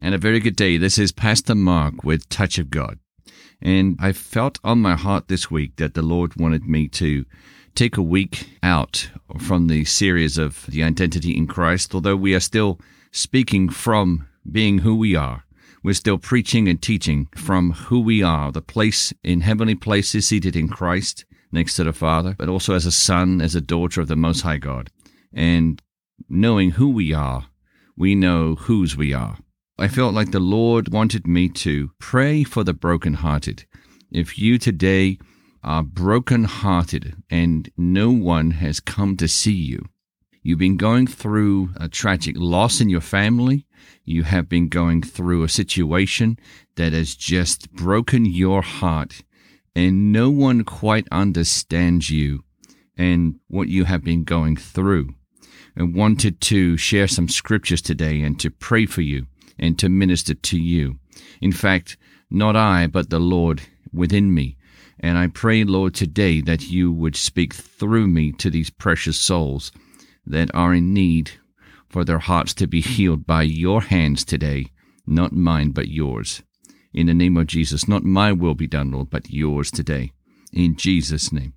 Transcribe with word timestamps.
and 0.00 0.14
a 0.14 0.18
very 0.18 0.40
good 0.40 0.56
day. 0.56 0.76
This 0.76 0.98
is 0.98 1.12
Pastor 1.12 1.54
Mark 1.54 2.04
with 2.04 2.28
Touch 2.28 2.58
of 2.58 2.70
God. 2.70 2.98
And 3.60 3.96
I 4.00 4.12
felt 4.12 4.58
on 4.64 4.78
my 4.80 4.96
heart 4.96 5.28
this 5.28 5.50
week 5.50 5.76
that 5.76 5.94
the 5.94 6.02
Lord 6.02 6.36
wanted 6.36 6.64
me 6.64 6.88
to 6.88 7.26
take 7.74 7.96
a 7.96 8.02
week 8.02 8.48
out 8.62 9.10
from 9.38 9.68
the 9.68 9.84
series 9.84 10.38
of 10.38 10.64
the 10.66 10.82
identity 10.82 11.36
in 11.36 11.46
Christ, 11.46 11.94
although 11.94 12.16
we 12.16 12.34
are 12.34 12.40
still 12.40 12.80
speaking 13.12 13.68
from 13.68 14.26
being 14.50 14.78
who 14.78 14.96
we 14.96 15.14
are. 15.14 15.44
We're 15.82 15.94
still 15.94 16.18
preaching 16.18 16.68
and 16.68 16.80
teaching 16.80 17.28
from 17.36 17.72
who 17.72 18.00
we 18.00 18.22
are, 18.22 18.50
the 18.52 18.62
place 18.62 19.12
in 19.22 19.42
heavenly 19.42 19.74
places 19.74 20.26
seated 20.28 20.56
in 20.56 20.68
Christ 20.68 21.24
next 21.52 21.76
to 21.76 21.84
the 21.84 21.92
Father, 21.92 22.34
but 22.38 22.48
also 22.48 22.74
as 22.74 22.86
a 22.86 22.92
son, 22.92 23.40
as 23.40 23.54
a 23.54 23.60
daughter 23.60 24.00
of 24.00 24.08
the 24.08 24.16
Most 24.16 24.42
High 24.42 24.58
God. 24.58 24.90
And 25.32 25.80
knowing 26.28 26.72
who 26.72 26.88
we 26.88 27.12
are, 27.12 27.46
we 27.96 28.14
know 28.14 28.54
whose 28.54 28.96
we 28.96 29.12
are. 29.12 29.38
I 29.80 29.88
felt 29.88 30.12
like 30.12 30.30
the 30.30 30.40
Lord 30.40 30.92
wanted 30.92 31.26
me 31.26 31.48
to 31.48 31.90
pray 31.98 32.44
for 32.44 32.62
the 32.62 32.74
brokenhearted. 32.74 33.64
If 34.12 34.38
you 34.38 34.58
today 34.58 35.18
are 35.64 35.82
brokenhearted 35.82 37.16
and 37.30 37.70
no 37.78 38.10
one 38.10 38.50
has 38.50 38.78
come 38.78 39.16
to 39.16 39.26
see 39.26 39.54
you, 39.54 39.86
you've 40.42 40.58
been 40.58 40.76
going 40.76 41.06
through 41.06 41.70
a 41.76 41.88
tragic 41.88 42.36
loss 42.36 42.82
in 42.82 42.90
your 42.90 43.00
family, 43.00 43.66
you 44.04 44.24
have 44.24 44.50
been 44.50 44.68
going 44.68 45.00
through 45.00 45.44
a 45.44 45.48
situation 45.48 46.38
that 46.76 46.92
has 46.92 47.16
just 47.16 47.72
broken 47.72 48.26
your 48.26 48.60
heart, 48.60 49.22
and 49.74 50.12
no 50.12 50.28
one 50.28 50.62
quite 50.62 51.08
understands 51.10 52.10
you 52.10 52.44
and 52.98 53.40
what 53.48 53.68
you 53.68 53.84
have 53.84 54.04
been 54.04 54.24
going 54.24 54.56
through. 54.56 55.08
I 55.74 55.84
wanted 55.84 56.42
to 56.42 56.76
share 56.76 57.08
some 57.08 57.30
scriptures 57.30 57.80
today 57.80 58.20
and 58.20 58.38
to 58.40 58.50
pray 58.50 58.84
for 58.84 59.00
you 59.00 59.26
and 59.60 59.78
to 59.78 59.88
minister 59.88 60.34
to 60.34 60.58
you. 60.58 60.98
In 61.40 61.52
fact, 61.52 61.96
not 62.30 62.56
I, 62.56 62.88
but 62.88 63.10
the 63.10 63.20
Lord 63.20 63.62
within 63.92 64.34
me. 64.34 64.56
And 64.98 65.16
I 65.16 65.28
pray, 65.28 65.62
Lord, 65.64 65.94
today 65.94 66.40
that 66.40 66.68
you 66.68 66.90
would 66.92 67.14
speak 67.14 67.54
through 67.54 68.08
me 68.08 68.32
to 68.32 68.50
these 68.50 68.70
precious 68.70 69.18
souls 69.18 69.70
that 70.26 70.52
are 70.54 70.74
in 70.74 70.92
need 70.92 71.30
for 71.88 72.04
their 72.04 72.18
hearts 72.18 72.54
to 72.54 72.66
be 72.66 72.80
healed 72.80 73.26
by 73.26 73.42
your 73.42 73.82
hands 73.82 74.24
today, 74.24 74.66
not 75.06 75.32
mine, 75.32 75.70
but 75.70 75.88
yours. 75.88 76.42
In 76.92 77.06
the 77.06 77.14
name 77.14 77.36
of 77.36 77.46
Jesus, 77.46 77.86
not 77.86 78.04
my 78.04 78.32
will 78.32 78.54
be 78.54 78.66
done, 78.66 78.90
Lord, 78.90 79.10
but 79.10 79.30
yours 79.30 79.70
today. 79.70 80.12
In 80.52 80.76
Jesus' 80.76 81.32
name. 81.32 81.54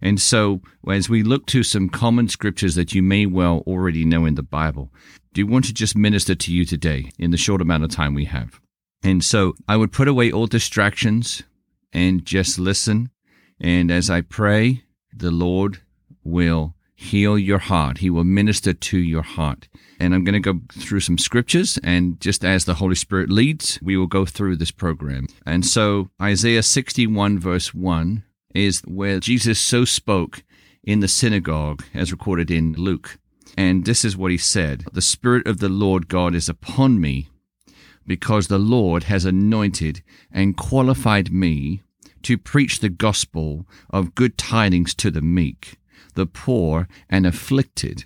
And 0.00 0.20
so, 0.20 0.60
as 0.88 1.08
we 1.08 1.22
look 1.22 1.46
to 1.46 1.62
some 1.62 1.88
common 1.88 2.28
scriptures 2.28 2.74
that 2.74 2.94
you 2.94 3.02
may 3.02 3.26
well 3.26 3.62
already 3.66 4.04
know 4.04 4.26
in 4.26 4.34
the 4.34 4.42
Bible, 4.42 4.92
do 5.32 5.46
want 5.46 5.64
to 5.66 5.74
just 5.74 5.96
minister 5.96 6.34
to 6.34 6.52
you 6.52 6.64
today 6.64 7.10
in 7.18 7.30
the 7.30 7.36
short 7.36 7.60
amount 7.60 7.84
of 7.84 7.90
time 7.90 8.14
we 8.14 8.26
have? 8.26 8.60
And 9.02 9.24
so, 9.24 9.54
I 9.68 9.76
would 9.76 9.92
put 9.92 10.08
away 10.08 10.30
all 10.30 10.46
distractions 10.46 11.42
and 11.92 12.24
just 12.24 12.58
listen. 12.58 13.10
And 13.60 13.90
as 13.90 14.10
I 14.10 14.20
pray, 14.20 14.84
the 15.14 15.30
Lord 15.30 15.80
will 16.24 16.74
heal 16.94 17.38
your 17.38 17.58
heart. 17.58 17.98
He 17.98 18.10
will 18.10 18.24
minister 18.24 18.72
to 18.72 18.98
your 18.98 19.22
heart. 19.22 19.68
And 20.00 20.14
I'm 20.14 20.24
going 20.24 20.40
to 20.40 20.52
go 20.52 20.60
through 20.72 21.00
some 21.00 21.18
scriptures, 21.18 21.78
and 21.82 22.20
just 22.20 22.44
as 22.44 22.64
the 22.64 22.74
Holy 22.74 22.94
Spirit 22.94 23.30
leads, 23.30 23.78
we 23.82 23.96
will 23.96 24.06
go 24.06 24.24
through 24.24 24.56
this 24.56 24.70
program. 24.70 25.26
And 25.46 25.64
so, 25.64 26.10
Isaiah 26.20 26.62
61, 26.62 27.38
verse 27.38 27.72
1 27.72 28.24
is 28.54 28.80
where 28.86 29.20
Jesus 29.20 29.58
so 29.58 29.84
spoke 29.84 30.42
in 30.82 31.00
the 31.00 31.08
synagogue, 31.08 31.82
as 31.92 32.12
recorded 32.12 32.50
in 32.50 32.72
Luke. 32.74 33.18
And 33.56 33.84
this 33.84 34.04
is 34.04 34.16
what 34.16 34.30
he 34.30 34.38
said 34.38 34.84
The 34.92 35.02
Spirit 35.02 35.46
of 35.46 35.58
the 35.58 35.68
Lord 35.68 36.08
God 36.08 36.34
is 36.34 36.48
upon 36.48 37.00
me, 37.00 37.28
because 38.06 38.48
the 38.48 38.58
Lord 38.58 39.04
has 39.04 39.24
anointed 39.24 40.02
and 40.30 40.56
qualified 40.56 41.32
me 41.32 41.82
to 42.22 42.38
preach 42.38 42.80
the 42.80 42.88
gospel 42.88 43.66
of 43.90 44.14
good 44.14 44.38
tidings 44.38 44.94
to 44.94 45.10
the 45.10 45.20
meek, 45.20 45.78
the 46.14 46.26
poor 46.26 46.88
and 47.08 47.26
afflicted. 47.26 48.04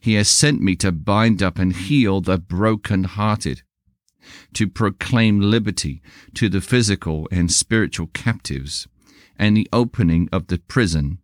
He 0.00 0.14
has 0.14 0.28
sent 0.28 0.60
me 0.60 0.74
to 0.76 0.90
bind 0.90 1.42
up 1.42 1.58
and 1.58 1.74
heal 1.74 2.20
the 2.20 2.38
broken-hearted, 2.38 3.62
to 4.54 4.68
proclaim 4.68 5.40
liberty 5.40 6.02
to 6.34 6.48
the 6.48 6.60
physical 6.60 7.28
and 7.30 7.52
spiritual 7.52 8.08
captives, 8.08 8.88
and 9.42 9.56
the 9.56 9.68
opening 9.72 10.28
of 10.30 10.46
the 10.46 10.58
prison 10.58 11.18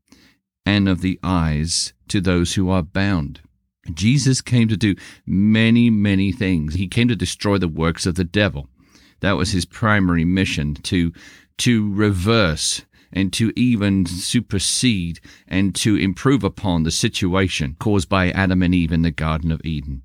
and 0.66 0.88
of 0.88 1.02
the 1.02 1.20
eyes 1.22 1.92
to 2.08 2.20
those 2.20 2.54
who 2.54 2.68
are 2.68 2.82
bound. 2.82 3.40
Jesus 3.94 4.40
came 4.40 4.66
to 4.66 4.76
do 4.76 4.96
many, 5.24 5.88
many 5.88 6.32
things. 6.32 6.74
He 6.74 6.88
came 6.88 7.06
to 7.06 7.14
destroy 7.14 7.58
the 7.58 7.68
works 7.68 8.06
of 8.06 8.16
the 8.16 8.24
devil. 8.24 8.66
That 9.20 9.36
was 9.36 9.52
his 9.52 9.64
primary 9.64 10.24
mission 10.24 10.74
to, 10.74 11.12
to 11.58 11.94
reverse 11.94 12.82
and 13.12 13.32
to 13.34 13.52
even 13.54 14.04
supersede 14.04 15.20
and 15.46 15.72
to 15.76 15.94
improve 15.94 16.42
upon 16.42 16.82
the 16.82 16.90
situation 16.90 17.76
caused 17.78 18.08
by 18.08 18.32
Adam 18.32 18.64
and 18.64 18.74
Eve 18.74 18.90
in 18.90 19.02
the 19.02 19.12
Garden 19.12 19.52
of 19.52 19.64
Eden. 19.64 20.02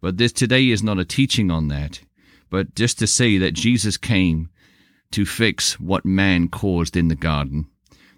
But 0.00 0.16
this 0.16 0.32
today 0.32 0.70
is 0.70 0.82
not 0.82 0.98
a 0.98 1.04
teaching 1.04 1.50
on 1.50 1.68
that, 1.68 2.00
but 2.48 2.74
just 2.74 2.98
to 3.00 3.06
say 3.06 3.36
that 3.36 3.52
Jesus 3.52 3.98
came 3.98 4.48
to 5.12 5.24
fix 5.24 5.78
what 5.80 6.04
man 6.04 6.48
caused 6.48 6.96
in 6.96 7.08
the 7.08 7.14
garden. 7.14 7.66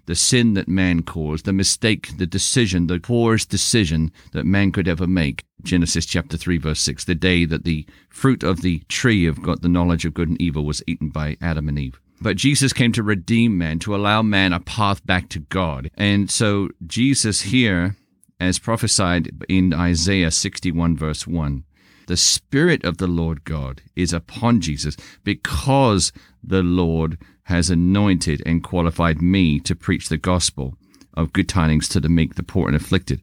The 0.05 0.15
sin 0.15 0.53
that 0.53 0.67
man 0.67 1.01
caused, 1.01 1.45
the 1.45 1.53
mistake, 1.53 2.17
the 2.17 2.27
decision, 2.27 2.87
the 2.87 2.99
poorest 2.99 3.49
decision 3.49 4.11
that 4.33 4.45
man 4.45 4.71
could 4.71 4.87
ever 4.87 5.07
make. 5.07 5.43
Genesis 5.63 6.05
chapter 6.05 6.37
3 6.37 6.57
verse 6.57 6.79
6, 6.81 7.05
the 7.05 7.15
day 7.15 7.45
that 7.45 7.63
the 7.63 7.87
fruit 8.09 8.43
of 8.43 8.61
the 8.61 8.79
tree 8.87 9.25
of 9.25 9.41
God, 9.41 9.61
the 9.61 9.69
knowledge 9.69 10.05
of 10.05 10.13
good 10.13 10.29
and 10.29 10.39
evil 10.39 10.63
was 10.63 10.83
eaten 10.85 11.09
by 11.09 11.37
Adam 11.41 11.67
and 11.67 11.79
Eve. 11.79 11.99
But 12.21 12.37
Jesus 12.37 12.71
came 12.71 12.91
to 12.93 13.03
redeem 13.03 13.57
man, 13.57 13.79
to 13.79 13.95
allow 13.95 14.21
man 14.21 14.53
a 14.53 14.59
path 14.59 15.05
back 15.05 15.27
to 15.29 15.39
God. 15.39 15.89
And 15.95 16.29
so 16.29 16.69
Jesus 16.85 17.41
here, 17.41 17.95
as 18.39 18.59
prophesied 18.59 19.31
in 19.49 19.73
Isaiah 19.73 20.31
61 20.31 20.97
verse 20.97 21.25
1, 21.25 21.63
the 22.07 22.17
Spirit 22.17 22.83
of 22.83 22.97
the 22.97 23.07
Lord 23.07 23.43
God 23.43 23.81
is 23.95 24.13
upon 24.13 24.61
Jesus 24.61 24.95
because 25.23 26.11
the 26.43 26.63
Lord 26.63 27.17
has 27.43 27.69
anointed 27.69 28.41
and 28.45 28.63
qualified 28.63 29.21
me 29.21 29.59
to 29.61 29.75
preach 29.75 30.09
the 30.09 30.17
gospel 30.17 30.75
of 31.15 31.33
good 31.33 31.47
tidings 31.47 31.87
to 31.89 31.99
the 31.99 32.09
meek, 32.09 32.35
the 32.35 32.43
poor, 32.43 32.67
and 32.67 32.75
afflicted. 32.75 33.21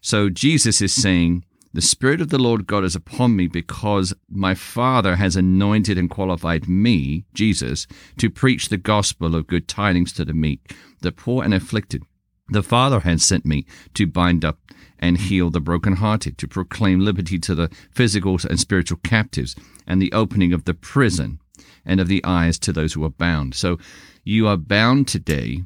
So 0.00 0.28
Jesus 0.28 0.80
is 0.80 0.92
saying, 0.92 1.44
The 1.72 1.80
Spirit 1.80 2.20
of 2.20 2.30
the 2.30 2.38
Lord 2.38 2.66
God 2.66 2.84
is 2.84 2.94
upon 2.94 3.36
me 3.36 3.46
because 3.46 4.12
my 4.28 4.54
Father 4.54 5.16
has 5.16 5.36
anointed 5.36 5.96
and 5.96 6.10
qualified 6.10 6.68
me, 6.68 7.24
Jesus, 7.32 7.86
to 8.18 8.28
preach 8.28 8.68
the 8.68 8.76
gospel 8.76 9.34
of 9.34 9.46
good 9.46 9.66
tidings 9.66 10.12
to 10.14 10.24
the 10.24 10.34
meek, 10.34 10.74
the 11.00 11.12
poor, 11.12 11.42
and 11.42 11.54
afflicted. 11.54 12.02
The 12.50 12.62
Father 12.62 13.00
has 13.00 13.24
sent 13.24 13.46
me 13.46 13.64
to 13.94 14.06
bind 14.06 14.44
up 14.44 14.58
and 14.98 15.18
heal 15.18 15.50
the 15.50 15.60
brokenhearted, 15.60 16.38
to 16.38 16.48
proclaim 16.48 17.00
liberty 17.00 17.38
to 17.38 17.54
the 17.54 17.70
physical 17.90 18.38
and 18.48 18.58
spiritual 18.58 18.98
captives, 19.04 19.54
and 19.86 20.00
the 20.00 20.12
opening 20.12 20.52
of 20.52 20.64
the 20.64 20.74
prison 20.74 21.38
and 21.84 22.00
of 22.00 22.08
the 22.08 22.24
eyes 22.24 22.58
to 22.58 22.72
those 22.72 22.94
who 22.94 23.04
are 23.04 23.10
bound. 23.10 23.54
So 23.54 23.78
you 24.24 24.46
are 24.48 24.56
bound 24.56 25.06
today 25.08 25.62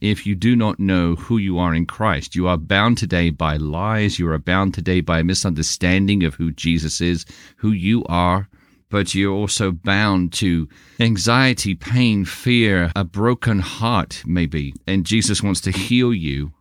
if 0.00 0.26
you 0.26 0.34
do 0.34 0.56
not 0.56 0.80
know 0.80 1.14
who 1.14 1.38
you 1.38 1.58
are 1.58 1.74
in 1.74 1.86
Christ. 1.86 2.34
You 2.34 2.48
are 2.48 2.58
bound 2.58 2.98
today 2.98 3.30
by 3.30 3.56
lies. 3.56 4.18
You 4.18 4.28
are 4.28 4.38
bound 4.38 4.74
today 4.74 5.00
by 5.00 5.20
a 5.20 5.24
misunderstanding 5.24 6.24
of 6.24 6.34
who 6.34 6.50
Jesus 6.50 7.00
is, 7.00 7.24
who 7.56 7.70
you 7.70 8.04
are. 8.06 8.48
But 8.90 9.14
you're 9.14 9.32
also 9.32 9.72
bound 9.72 10.32
to 10.34 10.68
anxiety, 11.00 11.74
pain, 11.74 12.26
fear, 12.26 12.92
a 12.94 13.04
broken 13.04 13.60
heart, 13.60 14.22
maybe. 14.26 14.74
And 14.86 15.06
Jesus 15.06 15.42
wants 15.42 15.62
to 15.62 15.70
heal 15.70 16.12
you 16.12 16.52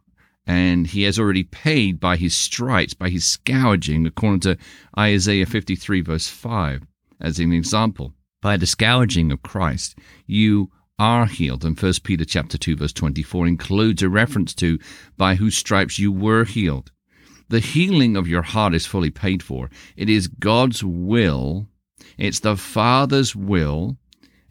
and 0.46 0.88
he 0.88 1.04
has 1.04 1.20
already 1.20 1.44
paid 1.44 2.00
by 2.00 2.18
his 2.18 2.36
stripes, 2.36 2.94
by 2.94 3.10
his 3.10 3.26
scourging, 3.26 4.06
according 4.06 4.40
to 4.42 4.58
Isaiah 4.98 5.46
53, 5.46 6.02
verse 6.02 6.28
5, 6.28 6.84
as 7.20 7.40
an 7.40 7.54
example. 7.54 8.14
By 8.42 8.58
the 8.58 8.66
scourging 8.66 9.32
of 9.32 9.44
Christ, 9.44 9.98
you 10.26 10.72
are 10.98 11.28
healed. 11.28 11.64
And 11.64 11.80
1 11.80 11.94
Peter 12.04 12.26
chapter 12.26 12.58
2, 12.58 12.78
verse 12.78 12.94
24 12.94 13.48
includes 13.48 14.02
a 14.02 14.10
reference 14.10 14.54
to 14.56 14.80
by 15.18 15.36
whose 15.36 15.56
stripes 15.56 16.00
you 16.00 16.12
were 16.12 16.44
healed. 16.44 16.92
The 17.50 17.60
healing 17.60 18.16
of 18.16 18.28
your 18.28 18.44
heart 18.44 18.74
is 18.74 18.86
fully 18.86 19.10
paid 19.10 19.44
for. 19.44 19.70
It 19.96 20.10
is 20.10 20.28
God's 20.28 20.84
will. 20.84 21.68
It's 22.18 22.40
the 22.40 22.56
Father's 22.56 23.36
will 23.36 23.98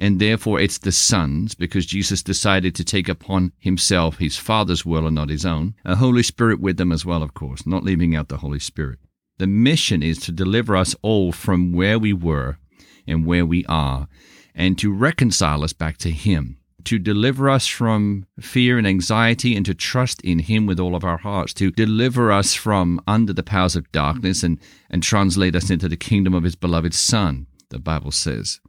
and 0.00 0.18
therefore 0.18 0.58
it's 0.58 0.78
the 0.78 0.90
Son's, 0.90 1.54
because 1.54 1.84
Jesus 1.84 2.22
decided 2.22 2.74
to 2.74 2.84
take 2.84 3.06
upon 3.06 3.52
himself 3.58 4.18
his 4.18 4.38
Father's 4.38 4.84
will 4.84 5.06
and 5.06 5.14
not 5.14 5.28
his 5.28 5.44
own. 5.44 5.74
A 5.84 5.96
Holy 5.96 6.22
Spirit 6.22 6.58
with 6.58 6.78
them 6.78 6.90
as 6.90 7.04
well, 7.04 7.22
of 7.22 7.34
course, 7.34 7.66
not 7.66 7.84
leaving 7.84 8.16
out 8.16 8.28
the 8.28 8.38
Holy 8.38 8.58
Spirit. 8.58 8.98
The 9.38 9.46
mission 9.46 10.02
is 10.02 10.18
to 10.20 10.32
deliver 10.32 10.74
us 10.74 10.96
all 11.02 11.32
from 11.32 11.72
where 11.72 11.98
we 11.98 12.14
were 12.14 12.58
and 13.06 13.26
where 13.26 13.44
we 13.44 13.64
are, 13.66 14.08
and 14.54 14.78
to 14.78 14.92
reconcile 14.92 15.62
us 15.62 15.74
back 15.74 15.98
to 15.98 16.10
Him, 16.10 16.58
to 16.84 16.98
deliver 16.98 17.50
us 17.50 17.66
from 17.66 18.24
fear 18.40 18.78
and 18.78 18.86
anxiety, 18.86 19.54
and 19.54 19.66
to 19.66 19.74
trust 19.74 20.22
in 20.22 20.38
Him 20.38 20.64
with 20.64 20.80
all 20.80 20.94
of 20.94 21.04
our 21.04 21.18
hearts, 21.18 21.52
to 21.54 21.70
deliver 21.70 22.32
us 22.32 22.54
from 22.54 23.02
under 23.06 23.34
the 23.34 23.42
powers 23.42 23.76
of 23.76 23.92
darkness 23.92 24.42
and, 24.42 24.58
and 24.88 25.02
translate 25.02 25.54
us 25.54 25.68
into 25.68 25.88
the 25.90 25.96
kingdom 25.96 26.32
of 26.32 26.44
His 26.44 26.56
beloved 26.56 26.94
Son 26.94 27.46
the 27.70 27.78
Bible 27.78 28.10
says. 28.10 28.60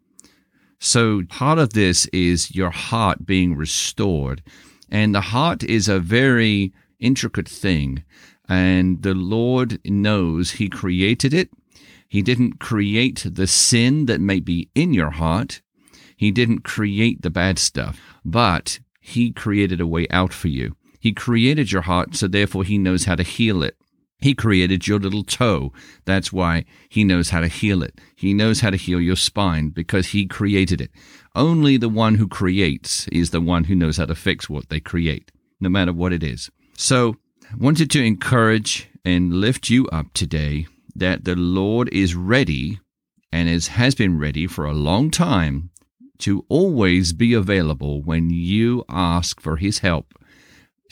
So 0.83 1.21
part 1.29 1.59
of 1.59 1.73
this 1.73 2.07
is 2.07 2.55
your 2.55 2.71
heart 2.71 3.23
being 3.23 3.55
restored. 3.55 4.41
And 4.89 5.13
the 5.13 5.21
heart 5.21 5.63
is 5.63 5.87
a 5.87 5.99
very 5.99 6.73
intricate 6.99 7.47
thing. 7.47 8.03
And 8.49 9.03
the 9.03 9.13
Lord 9.13 9.79
knows 9.85 10.53
He 10.53 10.69
created 10.69 11.35
it. 11.35 11.51
He 12.09 12.23
didn't 12.23 12.59
create 12.59 13.23
the 13.29 13.45
sin 13.45 14.07
that 14.07 14.19
may 14.19 14.39
be 14.39 14.69
in 14.73 14.91
your 14.91 15.11
heart. 15.11 15.61
He 16.17 16.31
didn't 16.31 16.63
create 16.63 17.21
the 17.21 17.29
bad 17.29 17.59
stuff, 17.59 17.99
but 18.25 18.79
He 18.99 19.31
created 19.31 19.79
a 19.79 19.87
way 19.87 20.07
out 20.09 20.33
for 20.33 20.47
you. 20.47 20.75
He 20.99 21.13
created 21.13 21.71
your 21.71 21.83
heart, 21.83 22.15
so 22.15 22.27
therefore 22.27 22.63
He 22.63 22.79
knows 22.79 23.05
how 23.05 23.15
to 23.15 23.23
heal 23.23 23.61
it. 23.61 23.77
He 24.21 24.35
created 24.35 24.87
your 24.87 24.99
little 24.99 25.23
toe. 25.23 25.73
That's 26.05 26.31
why 26.31 26.65
he 26.89 27.03
knows 27.03 27.31
how 27.31 27.41
to 27.41 27.47
heal 27.47 27.81
it. 27.81 27.99
He 28.15 28.33
knows 28.33 28.61
how 28.61 28.69
to 28.69 28.77
heal 28.77 29.01
your 29.01 29.15
spine 29.15 29.69
because 29.69 30.07
he 30.09 30.27
created 30.27 30.79
it. 30.79 30.91
Only 31.35 31.75
the 31.77 31.89
one 31.89 32.15
who 32.15 32.27
creates 32.27 33.07
is 33.07 33.31
the 33.31 33.41
one 33.41 33.63
who 33.63 33.75
knows 33.75 33.97
how 33.97 34.05
to 34.05 34.15
fix 34.15 34.47
what 34.47 34.69
they 34.69 34.79
create, 34.79 35.31
no 35.59 35.69
matter 35.69 35.91
what 35.91 36.13
it 36.13 36.23
is. 36.23 36.51
So, 36.77 37.17
I 37.51 37.55
wanted 37.57 37.89
to 37.91 38.03
encourage 38.03 38.89
and 39.03 39.33
lift 39.33 39.69
you 39.69 39.87
up 39.87 40.13
today 40.13 40.67
that 40.95 41.25
the 41.25 41.35
Lord 41.35 41.89
is 41.89 42.15
ready 42.15 42.79
and 43.31 43.49
is, 43.49 43.69
has 43.69 43.95
been 43.95 44.19
ready 44.19 44.45
for 44.45 44.65
a 44.65 44.73
long 44.73 45.09
time 45.09 45.71
to 46.19 46.45
always 46.47 47.13
be 47.13 47.33
available 47.33 48.03
when 48.03 48.29
you 48.29 48.85
ask 48.87 49.41
for 49.41 49.57
his 49.57 49.79
help 49.79 50.13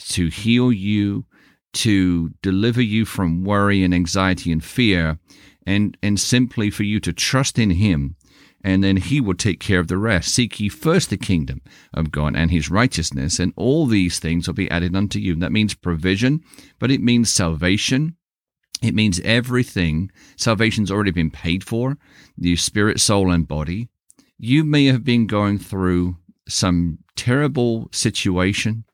to 0.00 0.28
heal 0.28 0.72
you, 0.72 1.24
to 1.72 2.30
deliver 2.42 2.82
you 2.82 3.04
from 3.04 3.44
worry 3.44 3.82
and 3.82 3.94
anxiety 3.94 4.50
and 4.52 4.62
fear, 4.64 5.18
and, 5.66 5.96
and 6.02 6.18
simply 6.18 6.70
for 6.70 6.82
you 6.82 7.00
to 7.00 7.12
trust 7.12 7.58
in 7.58 7.70
Him, 7.70 8.16
and 8.62 8.82
then 8.82 8.96
He 8.96 9.20
will 9.20 9.34
take 9.34 9.60
care 9.60 9.78
of 9.78 9.88
the 9.88 9.98
rest. 9.98 10.34
Seek 10.34 10.58
ye 10.58 10.68
first 10.68 11.10
the 11.10 11.16
kingdom 11.16 11.60
of 11.94 12.10
God 12.10 12.34
and 12.36 12.50
His 12.50 12.70
righteousness, 12.70 13.38
and 13.38 13.52
all 13.56 13.86
these 13.86 14.18
things 14.18 14.46
will 14.46 14.54
be 14.54 14.70
added 14.70 14.96
unto 14.96 15.18
you. 15.18 15.34
That 15.36 15.52
means 15.52 15.74
provision, 15.74 16.40
but 16.78 16.90
it 16.90 17.00
means 17.00 17.32
salvation. 17.32 18.16
It 18.82 18.94
means 18.94 19.20
everything. 19.20 20.10
Salvation's 20.36 20.90
already 20.90 21.10
been 21.10 21.30
paid 21.30 21.62
for, 21.62 21.98
your 22.36 22.56
spirit, 22.56 22.98
soul, 22.98 23.30
and 23.30 23.46
body. 23.46 23.88
You 24.38 24.64
may 24.64 24.86
have 24.86 25.04
been 25.04 25.26
going 25.26 25.58
through 25.58 26.16
some 26.48 26.98
terrible 27.14 27.90
situation 27.92 28.84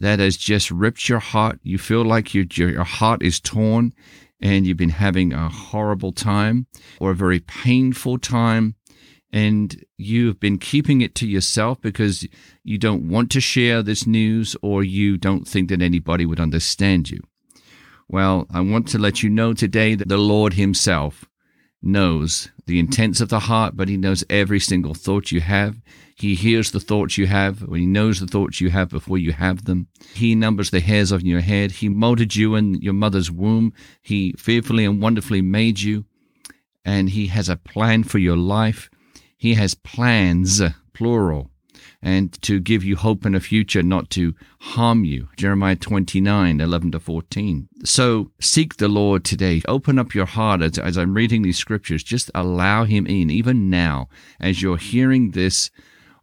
that 0.00 0.18
has 0.18 0.36
just 0.36 0.70
ripped 0.70 1.08
your 1.08 1.18
heart. 1.18 1.58
You 1.62 1.78
feel 1.78 2.04
like 2.04 2.34
your, 2.34 2.46
your 2.52 2.84
heart 2.84 3.22
is 3.22 3.40
torn 3.40 3.92
and 4.40 4.66
you've 4.66 4.76
been 4.76 4.90
having 4.90 5.32
a 5.32 5.48
horrible 5.48 6.12
time 6.12 6.66
or 7.00 7.10
a 7.10 7.16
very 7.16 7.40
painful 7.40 8.18
time 8.18 8.74
and 9.32 9.84
you've 9.96 10.40
been 10.40 10.58
keeping 10.58 11.00
it 11.00 11.14
to 11.16 11.26
yourself 11.26 11.80
because 11.80 12.26
you 12.64 12.78
don't 12.78 13.08
want 13.08 13.30
to 13.32 13.40
share 13.40 13.82
this 13.82 14.06
news 14.06 14.56
or 14.62 14.82
you 14.82 15.18
don't 15.18 15.46
think 15.46 15.68
that 15.68 15.82
anybody 15.82 16.24
would 16.24 16.40
understand 16.40 17.10
you. 17.10 17.20
Well, 18.08 18.46
I 18.50 18.60
want 18.60 18.88
to 18.88 18.98
let 18.98 19.22
you 19.22 19.28
know 19.28 19.52
today 19.52 19.94
that 19.94 20.08
the 20.08 20.16
Lord 20.16 20.54
Himself 20.54 21.27
knows 21.82 22.50
the 22.66 22.78
intents 22.78 23.20
of 23.20 23.28
the 23.28 23.40
heart, 23.40 23.76
but 23.76 23.88
He 23.88 23.96
knows 23.96 24.24
every 24.28 24.60
single 24.60 24.94
thought 24.94 25.32
you 25.32 25.40
have. 25.40 25.76
He 26.14 26.34
hears 26.34 26.70
the 26.70 26.80
thoughts 26.80 27.16
you 27.16 27.26
have, 27.26 27.62
or 27.68 27.76
He 27.76 27.86
knows 27.86 28.20
the 28.20 28.26
thoughts 28.26 28.60
you 28.60 28.70
have 28.70 28.88
before 28.88 29.18
you 29.18 29.32
have 29.32 29.64
them. 29.64 29.88
He 30.14 30.34
numbers 30.34 30.70
the 30.70 30.80
hairs 30.80 31.12
on 31.12 31.24
your 31.24 31.40
head. 31.40 31.72
He 31.72 31.88
molded 31.88 32.34
you 32.34 32.54
in 32.56 32.74
your 32.82 32.94
mother's 32.94 33.30
womb. 33.30 33.72
He 34.02 34.32
fearfully 34.32 34.84
and 34.84 35.00
wonderfully 35.00 35.42
made 35.42 35.80
you, 35.80 36.04
and 36.84 37.10
He 37.10 37.28
has 37.28 37.48
a 37.48 37.56
plan 37.56 38.04
for 38.04 38.18
your 38.18 38.36
life. 38.36 38.90
He 39.36 39.54
has 39.54 39.74
plans, 39.74 40.60
plural, 40.92 41.50
and 42.00 42.40
to 42.42 42.60
give 42.60 42.84
you 42.84 42.96
hope 42.96 43.26
in 43.26 43.34
a 43.34 43.40
future, 43.40 43.82
not 43.82 44.08
to 44.10 44.34
harm 44.60 45.04
you. 45.04 45.28
Jeremiah 45.36 45.76
29, 45.76 46.60
11 46.60 46.92
to 46.92 47.00
14. 47.00 47.68
So 47.84 48.30
seek 48.40 48.76
the 48.76 48.88
Lord 48.88 49.24
today. 49.24 49.62
Open 49.66 49.98
up 49.98 50.14
your 50.14 50.26
heart 50.26 50.62
as, 50.62 50.78
as 50.78 50.96
I'm 50.96 51.14
reading 51.14 51.42
these 51.42 51.58
scriptures. 51.58 52.04
Just 52.04 52.30
allow 52.34 52.84
Him 52.84 53.06
in, 53.06 53.30
even 53.30 53.68
now, 53.68 54.08
as 54.40 54.62
you're 54.62 54.76
hearing 54.76 55.32
this 55.32 55.70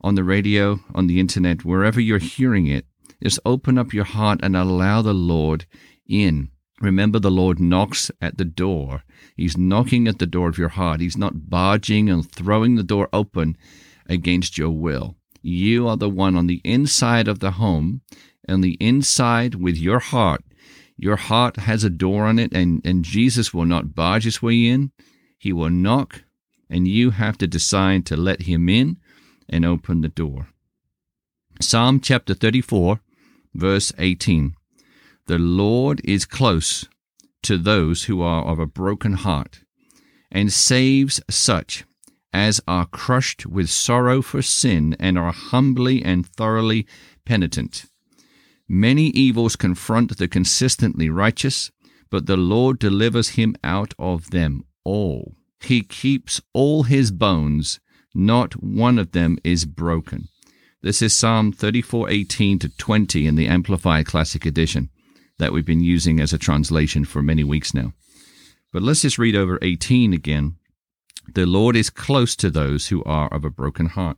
on 0.02 0.16
the 0.16 0.24
radio, 0.24 0.80
on 0.94 1.08
the 1.08 1.20
internet, 1.20 1.66
wherever 1.66 2.00
you're 2.00 2.20
hearing 2.20 2.68
it. 2.68 2.86
Just 3.22 3.40
open 3.46 3.78
up 3.78 3.94
your 3.94 4.04
heart 4.04 4.40
and 4.44 4.56
allow 4.56 5.02
the 5.02 5.14
Lord 5.14 5.66
in. 6.08 6.50
Remember, 6.82 7.20
the 7.20 7.32
Lord 7.32 7.60
knocks 7.60 8.12
at 8.22 8.38
the 8.38 8.46
door. 8.46 9.04
He's 9.36 9.58
knocking 9.58 10.08
at 10.08 10.20
the 10.20 10.28
door 10.28 10.50
of 10.50 10.58
your 10.58 10.70
heart. 10.70 11.00
He's 11.00 11.18
not 11.18 11.50
barging 11.50 12.10
and 12.10 12.30
throwing 12.30 12.76
the 12.76 12.84
door 12.84 13.10
open 13.12 13.58
against 14.08 14.58
your 14.58 14.70
will. 14.70 15.16
You 15.48 15.88
are 15.88 15.96
the 15.96 16.10
one 16.10 16.36
on 16.36 16.48
the 16.48 16.60
inside 16.64 17.28
of 17.28 17.38
the 17.38 17.52
home, 17.52 18.02
on 18.50 18.62
the 18.62 18.78
inside 18.80 19.54
with 19.54 19.78
your 19.78 20.00
heart. 20.00 20.44
Your 20.98 21.18
heart 21.18 21.58
has 21.58 21.84
a 21.84 21.90
door 21.92 22.26
on 22.26 22.40
it, 22.40 22.52
and, 22.52 22.84
and 22.84 23.06
Jesus 23.06 23.54
will 23.54 23.66
not 23.66 23.94
barge 23.94 24.24
his 24.24 24.42
way 24.42 24.66
in. 24.66 24.92
He 25.38 25.54
will 25.54 25.70
knock, 25.70 26.24
and 26.68 26.88
you 26.88 27.12
have 27.12 27.38
to 27.38 27.46
decide 27.46 28.08
to 28.08 28.18
let 28.18 28.42
him 28.42 28.68
in 28.68 28.98
and 29.48 29.64
open 29.64 30.02
the 30.02 30.10
door. 30.10 30.48
Psalm 31.62 32.00
chapter 32.00 32.34
34, 32.34 33.00
verse 33.54 33.94
18. 34.00 34.56
The 35.28 35.38
Lord 35.38 36.02
is 36.04 36.26
close 36.26 36.88
to 37.44 37.60
those 37.60 38.06
who 38.06 38.20
are 38.24 38.46
of 38.46 38.58
a 38.58 38.66
broken 38.66 39.14
heart, 39.14 39.60
and 40.32 40.52
saves 40.52 41.22
such 41.30 41.84
as 42.36 42.60
are 42.68 42.86
crushed 42.86 43.46
with 43.46 43.70
sorrow 43.70 44.22
for 44.22 44.42
sin 44.42 44.94
and 45.00 45.18
are 45.18 45.32
humbly 45.32 46.04
and 46.04 46.28
thoroughly 46.28 46.86
penitent. 47.24 47.86
Many 48.68 49.08
evils 49.12 49.56
confront 49.56 50.18
the 50.18 50.28
consistently 50.28 51.10
righteous, 51.10 51.72
but 52.12 52.26
the 52.26 52.36
Lord 52.36 52.78
delivers 52.78 53.30
him 53.30 53.56
out 53.64 53.94
of 53.98 54.32
them 54.32 54.66
all. 54.84 55.38
He 55.62 55.82
keeps 55.82 56.42
all 56.54 56.84
his 56.84 57.10
bones, 57.10 57.80
not 58.14 58.62
one 58.62 59.00
of 59.00 59.14
them 59.14 59.38
is 59.46 59.64
broken. 59.64 60.28
This 60.82 61.02
is 61.02 61.14
Psalm 61.14 61.54
34:18 61.54 62.60
to 62.60 62.68
20 62.68 63.28
in 63.28 63.36
the 63.36 63.48
Amplified 63.48 64.08
Classic 64.08 64.46
Edition 64.46 64.90
that 65.40 65.54
we've 65.54 65.66
been 65.66 65.80
using 65.80 66.20
as 66.20 66.34
a 66.34 66.38
translation 66.38 67.06
for 67.06 67.24
many 67.24 67.46
weeks 67.46 67.74
now. 67.74 67.94
But 68.74 68.84
let's 68.84 69.04
just 69.04 69.18
read 69.18 69.38
over 69.38 69.58
18 69.62 70.12
again 70.12 70.58
the 71.34 71.46
Lord 71.46 71.76
is 71.76 71.90
close 71.90 72.36
to 72.38 72.50
those 72.50 72.88
who 72.88 73.04
are 73.04 73.34
of 73.34 73.44
a 73.44 73.50
broken 73.50 73.88
heart. 73.88 74.18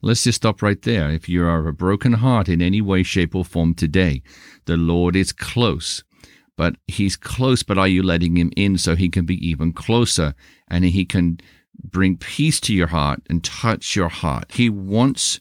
Let's 0.00 0.24
just 0.24 0.36
stop 0.36 0.62
right 0.62 0.80
there. 0.82 1.10
If 1.10 1.28
you 1.28 1.44
are 1.44 1.60
of 1.60 1.66
a 1.66 1.72
broken 1.72 2.14
heart 2.14 2.48
in 2.48 2.60
any 2.60 2.80
way, 2.80 3.04
shape, 3.04 3.34
or 3.34 3.44
form 3.44 3.74
today, 3.74 4.22
the 4.64 4.76
Lord 4.76 5.14
is 5.14 5.32
close. 5.32 6.02
But 6.56 6.76
He's 6.88 7.16
close, 7.16 7.62
but 7.62 7.78
are 7.78 7.88
you 7.88 8.02
letting 8.02 8.36
Him 8.36 8.50
in 8.56 8.78
so 8.78 8.96
He 8.96 9.08
can 9.08 9.24
be 9.24 9.36
even 9.46 9.72
closer 9.72 10.34
and 10.68 10.84
He 10.84 11.04
can 11.04 11.38
bring 11.84 12.16
peace 12.16 12.58
to 12.60 12.74
your 12.74 12.88
heart 12.88 13.22
and 13.30 13.44
touch 13.44 13.94
your 13.94 14.08
heart? 14.08 14.50
He 14.52 14.68
wants 14.68 15.40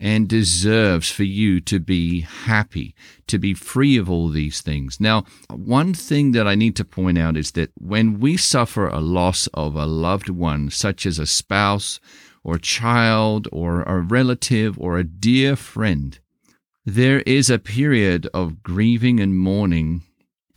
and 0.00 0.28
deserves 0.28 1.10
for 1.10 1.24
you 1.24 1.60
to 1.60 1.80
be 1.80 2.20
happy, 2.20 2.94
to 3.26 3.38
be 3.38 3.52
free 3.54 3.96
of 3.96 4.08
all 4.08 4.28
these 4.28 4.60
things. 4.60 5.00
Now, 5.00 5.24
one 5.50 5.92
thing 5.92 6.32
that 6.32 6.46
I 6.46 6.54
need 6.54 6.76
to 6.76 6.84
point 6.84 7.18
out 7.18 7.36
is 7.36 7.52
that 7.52 7.70
when 7.74 8.20
we 8.20 8.36
suffer 8.36 8.86
a 8.86 9.00
loss 9.00 9.48
of 9.54 9.74
a 9.74 9.86
loved 9.86 10.28
one, 10.28 10.70
such 10.70 11.04
as 11.04 11.18
a 11.18 11.26
spouse 11.26 11.98
or 12.44 12.56
a 12.56 12.60
child 12.60 13.48
or 13.50 13.82
a 13.82 14.00
relative 14.00 14.78
or 14.78 14.98
a 14.98 15.04
dear 15.04 15.56
friend, 15.56 16.18
there 16.86 17.20
is 17.20 17.50
a 17.50 17.58
period 17.58 18.28
of 18.32 18.62
grieving 18.62 19.20
and 19.20 19.38
mourning 19.38 20.02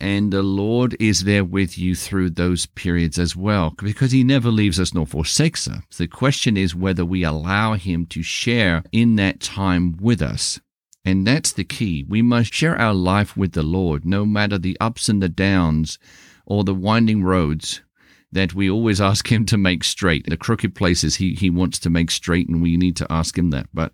and 0.02 0.32
the 0.32 0.42
Lord 0.42 0.96
is 0.98 1.22
there 1.22 1.44
with 1.44 1.78
you 1.78 1.94
through 1.94 2.30
those 2.30 2.66
periods 2.66 3.20
as 3.20 3.36
well, 3.36 3.72
because 3.80 4.10
He 4.10 4.24
never 4.24 4.50
leaves 4.50 4.80
us 4.80 4.92
nor 4.92 5.06
forsakes 5.06 5.68
us. 5.68 5.80
The 5.96 6.08
question 6.08 6.56
is 6.56 6.74
whether 6.74 7.04
we 7.04 7.22
allow 7.22 7.74
Him 7.74 8.06
to 8.06 8.20
share 8.20 8.82
in 8.90 9.14
that 9.16 9.38
time 9.38 9.96
with 10.00 10.20
us. 10.20 10.60
And 11.04 11.24
that's 11.24 11.52
the 11.52 11.62
key. 11.62 12.04
We 12.08 12.20
must 12.20 12.52
share 12.52 12.76
our 12.76 12.94
life 12.94 13.36
with 13.36 13.52
the 13.52 13.62
Lord, 13.62 14.04
no 14.04 14.26
matter 14.26 14.58
the 14.58 14.76
ups 14.80 15.08
and 15.08 15.22
the 15.22 15.28
downs 15.28 16.00
or 16.46 16.64
the 16.64 16.74
winding 16.74 17.22
roads 17.22 17.80
that 18.32 18.54
we 18.54 18.68
always 18.68 19.00
ask 19.00 19.30
Him 19.30 19.46
to 19.46 19.56
make 19.56 19.84
straight. 19.84 20.26
The 20.28 20.36
crooked 20.36 20.74
places 20.74 21.14
He, 21.14 21.34
he 21.34 21.48
wants 21.48 21.78
to 21.78 21.90
make 21.90 22.10
straight, 22.10 22.48
and 22.48 22.60
we 22.60 22.76
need 22.76 22.96
to 22.96 23.06
ask 23.08 23.38
Him 23.38 23.50
that. 23.50 23.68
But 23.72 23.92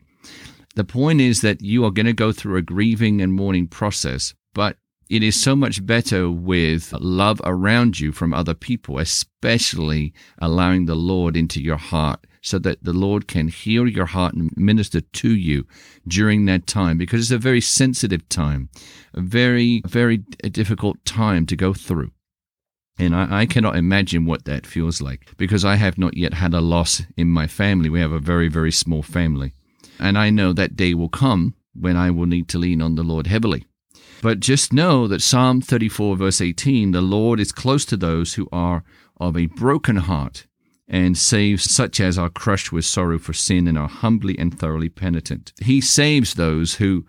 the 0.74 0.84
point 0.84 1.20
is 1.20 1.42
that 1.42 1.60
you 1.60 1.84
are 1.84 1.90
going 1.90 2.06
to 2.06 2.14
go 2.14 2.32
through 2.32 2.56
a 2.56 2.62
grieving 2.62 3.20
and 3.20 3.34
mourning 3.34 3.68
process, 3.68 4.32
but 4.54 4.78
it 5.08 5.22
is 5.22 5.40
so 5.40 5.56
much 5.56 5.84
better 5.86 6.30
with 6.30 6.92
love 6.92 7.40
around 7.44 7.98
you 7.98 8.12
from 8.12 8.34
other 8.34 8.54
people, 8.54 8.98
especially 8.98 10.12
allowing 10.38 10.84
the 10.84 10.94
Lord 10.94 11.36
into 11.36 11.62
your 11.62 11.78
heart 11.78 12.26
so 12.42 12.58
that 12.58 12.84
the 12.84 12.92
Lord 12.92 13.26
can 13.26 13.48
heal 13.48 13.88
your 13.88 14.06
heart 14.06 14.34
and 14.34 14.50
minister 14.56 15.00
to 15.00 15.34
you 15.34 15.66
during 16.06 16.44
that 16.44 16.66
time 16.66 16.98
because 16.98 17.20
it's 17.20 17.30
a 17.30 17.38
very 17.38 17.60
sensitive 17.60 18.28
time, 18.28 18.68
a 19.14 19.20
very, 19.20 19.82
very 19.86 20.18
difficult 20.18 21.02
time 21.04 21.46
to 21.46 21.56
go 21.56 21.72
through. 21.72 22.10
And 22.98 23.14
I, 23.14 23.42
I, 23.42 23.46
cannot 23.46 23.76
imagine 23.76 24.26
what 24.26 24.44
that 24.44 24.66
feels 24.66 25.00
like 25.00 25.30
because 25.36 25.64
I 25.64 25.76
have 25.76 25.98
not 25.98 26.16
yet 26.16 26.34
had 26.34 26.52
a 26.52 26.60
loss 26.60 27.02
in 27.16 27.28
my 27.28 27.46
family. 27.46 27.88
We 27.88 28.00
have 28.00 28.12
a 28.12 28.18
very, 28.18 28.48
very 28.48 28.72
small 28.72 29.02
family. 29.02 29.54
And 30.00 30.18
I 30.18 30.30
know 30.30 30.52
that 30.52 30.74
day 30.74 30.94
will 30.94 31.08
come 31.08 31.54
when 31.74 31.96
I 31.96 32.10
will 32.10 32.26
need 32.26 32.48
to 32.48 32.58
lean 32.58 32.82
on 32.82 32.96
the 32.96 33.04
Lord 33.04 33.28
heavily. 33.28 33.67
But 34.20 34.40
just 34.40 34.72
know 34.72 35.06
that 35.06 35.22
Psalm 35.22 35.60
34, 35.60 36.16
verse 36.16 36.40
18, 36.40 36.90
the 36.90 37.00
Lord 37.00 37.38
is 37.38 37.52
close 37.52 37.84
to 37.86 37.96
those 37.96 38.34
who 38.34 38.48
are 38.50 38.82
of 39.18 39.36
a 39.36 39.46
broken 39.46 39.96
heart 39.96 40.46
and 40.88 41.16
saves 41.16 41.70
such 41.70 42.00
as 42.00 42.18
are 42.18 42.30
crushed 42.30 42.72
with 42.72 42.84
sorrow 42.84 43.18
for 43.18 43.32
sin 43.32 43.68
and 43.68 43.78
are 43.78 43.88
humbly 43.88 44.36
and 44.38 44.58
thoroughly 44.58 44.88
penitent. 44.88 45.52
He 45.60 45.80
saves 45.80 46.34
those 46.34 46.76
who 46.76 47.04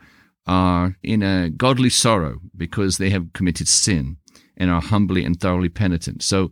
are 0.45 0.97
in 1.01 1.23
a 1.23 1.49
godly 1.49 1.89
sorrow 1.89 2.39
because 2.55 2.97
they 2.97 3.09
have 3.09 3.33
committed 3.33 3.67
sin 3.67 4.17
and 4.57 4.69
are 4.69 4.81
humbly 4.81 5.23
and 5.23 5.39
thoroughly 5.39 5.69
penitent. 5.69 6.21
So 6.21 6.51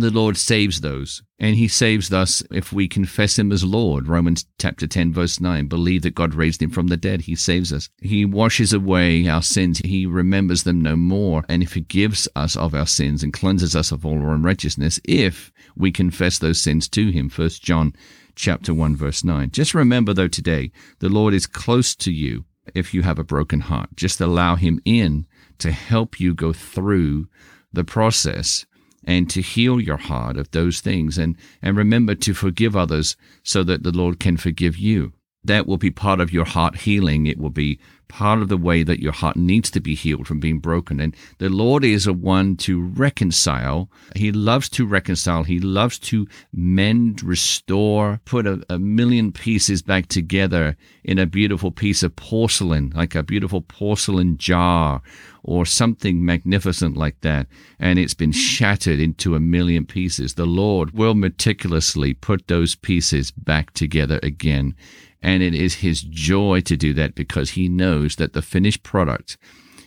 the 0.00 0.10
Lord 0.10 0.36
saves 0.36 0.80
those, 0.80 1.22
and 1.38 1.56
He 1.56 1.68
saves 1.68 2.12
us 2.12 2.42
if 2.50 2.72
we 2.72 2.88
confess 2.88 3.38
Him 3.38 3.52
as 3.52 3.64
Lord. 3.64 4.08
Romans 4.08 4.44
chapter 4.58 4.86
10, 4.86 5.12
verse 5.12 5.40
9. 5.40 5.66
Believe 5.66 6.02
that 6.02 6.14
God 6.14 6.34
raised 6.34 6.62
Him 6.62 6.70
from 6.70 6.88
the 6.88 6.96
dead. 6.96 7.22
He 7.22 7.34
saves 7.34 7.72
us. 7.72 7.88
He 8.00 8.24
washes 8.24 8.72
away 8.72 9.26
our 9.28 9.42
sins. 9.42 9.78
He 9.78 10.06
remembers 10.06 10.62
them 10.62 10.80
no 10.80 10.96
more, 10.96 11.44
and 11.48 11.62
He 11.62 11.66
forgives 11.66 12.28
us 12.36 12.56
of 12.56 12.74
our 12.74 12.86
sins 12.86 13.22
and 13.22 13.32
cleanses 13.32 13.74
us 13.74 13.92
of 13.92 14.04
all 14.04 14.20
our 14.20 14.34
unrighteousness 14.34 15.00
if 15.04 15.52
we 15.76 15.90
confess 15.90 16.38
those 16.38 16.60
sins 16.60 16.88
to 16.88 17.10
Him. 17.10 17.28
First 17.28 17.62
John 17.62 17.94
chapter 18.34 18.74
1, 18.74 18.96
verse 18.96 19.24
9. 19.24 19.50
Just 19.50 19.74
remember, 19.74 20.12
though, 20.12 20.28
today, 20.28 20.70
the 20.98 21.08
Lord 21.08 21.34
is 21.34 21.46
close 21.46 21.94
to 21.96 22.12
you 22.12 22.44
if 22.74 22.92
you 22.92 23.02
have 23.02 23.18
a 23.18 23.24
broken 23.24 23.60
heart. 23.60 23.90
Just 23.96 24.20
allow 24.20 24.56
Him 24.56 24.80
in 24.84 25.26
to 25.58 25.72
help 25.72 26.20
you 26.20 26.34
go 26.34 26.52
through 26.52 27.28
the 27.72 27.84
process 27.84 28.64
and 29.04 29.30
to 29.30 29.40
heal 29.40 29.80
your 29.80 29.96
heart 29.96 30.36
of 30.36 30.50
those 30.50 30.80
things 30.80 31.18
and, 31.18 31.36
and 31.62 31.76
remember 31.76 32.14
to 32.14 32.34
forgive 32.34 32.76
others 32.76 33.16
so 33.42 33.62
that 33.64 33.82
the 33.82 33.92
Lord 33.92 34.20
can 34.20 34.36
forgive 34.36 34.76
you. 34.76 35.12
That 35.44 35.66
will 35.66 35.78
be 35.78 35.90
part 35.90 36.20
of 36.20 36.32
your 36.32 36.44
heart 36.44 36.78
healing. 36.78 37.26
It 37.26 37.38
will 37.38 37.50
be 37.50 37.78
part 38.08 38.40
of 38.40 38.48
the 38.48 38.56
way 38.56 38.82
that 38.82 39.00
your 39.00 39.12
heart 39.12 39.36
needs 39.36 39.70
to 39.70 39.80
be 39.80 39.94
healed 39.94 40.26
from 40.26 40.40
being 40.40 40.58
broken. 40.58 41.00
And 41.00 41.14
the 41.38 41.48
Lord 41.48 41.84
is 41.84 42.06
a 42.06 42.12
one 42.12 42.56
to 42.58 42.80
reconcile. 42.80 43.88
He 44.16 44.32
loves 44.32 44.68
to 44.70 44.86
reconcile. 44.86 45.44
He 45.44 45.60
loves 45.60 45.98
to 46.00 46.26
mend, 46.52 47.22
restore, 47.22 48.20
put 48.24 48.46
a, 48.46 48.64
a 48.68 48.78
million 48.78 49.32
pieces 49.32 49.82
back 49.82 50.08
together 50.08 50.76
in 51.04 51.18
a 51.18 51.26
beautiful 51.26 51.70
piece 51.70 52.02
of 52.02 52.16
porcelain, 52.16 52.92
like 52.94 53.14
a 53.14 53.22
beautiful 53.22 53.60
porcelain 53.60 54.36
jar 54.36 55.02
or 55.42 55.64
something 55.64 56.22
magnificent 56.24 56.94
like 56.94 57.18
that, 57.22 57.46
and 57.78 57.98
it's 57.98 58.12
been 58.12 58.32
shattered 58.32 59.00
into 59.00 59.34
a 59.34 59.40
million 59.40 59.86
pieces. 59.86 60.34
The 60.34 60.44
Lord 60.44 60.90
will 60.90 61.14
meticulously 61.14 62.12
put 62.12 62.48
those 62.48 62.74
pieces 62.74 63.30
back 63.30 63.72
together 63.72 64.20
again 64.22 64.74
and 65.22 65.42
it 65.42 65.54
is 65.54 65.76
his 65.76 66.02
joy 66.02 66.60
to 66.62 66.76
do 66.76 66.94
that 66.94 67.14
because 67.14 67.50
he 67.50 67.68
knows 67.68 68.16
that 68.16 68.32
the 68.32 68.42
finished 68.42 68.82
product, 68.82 69.36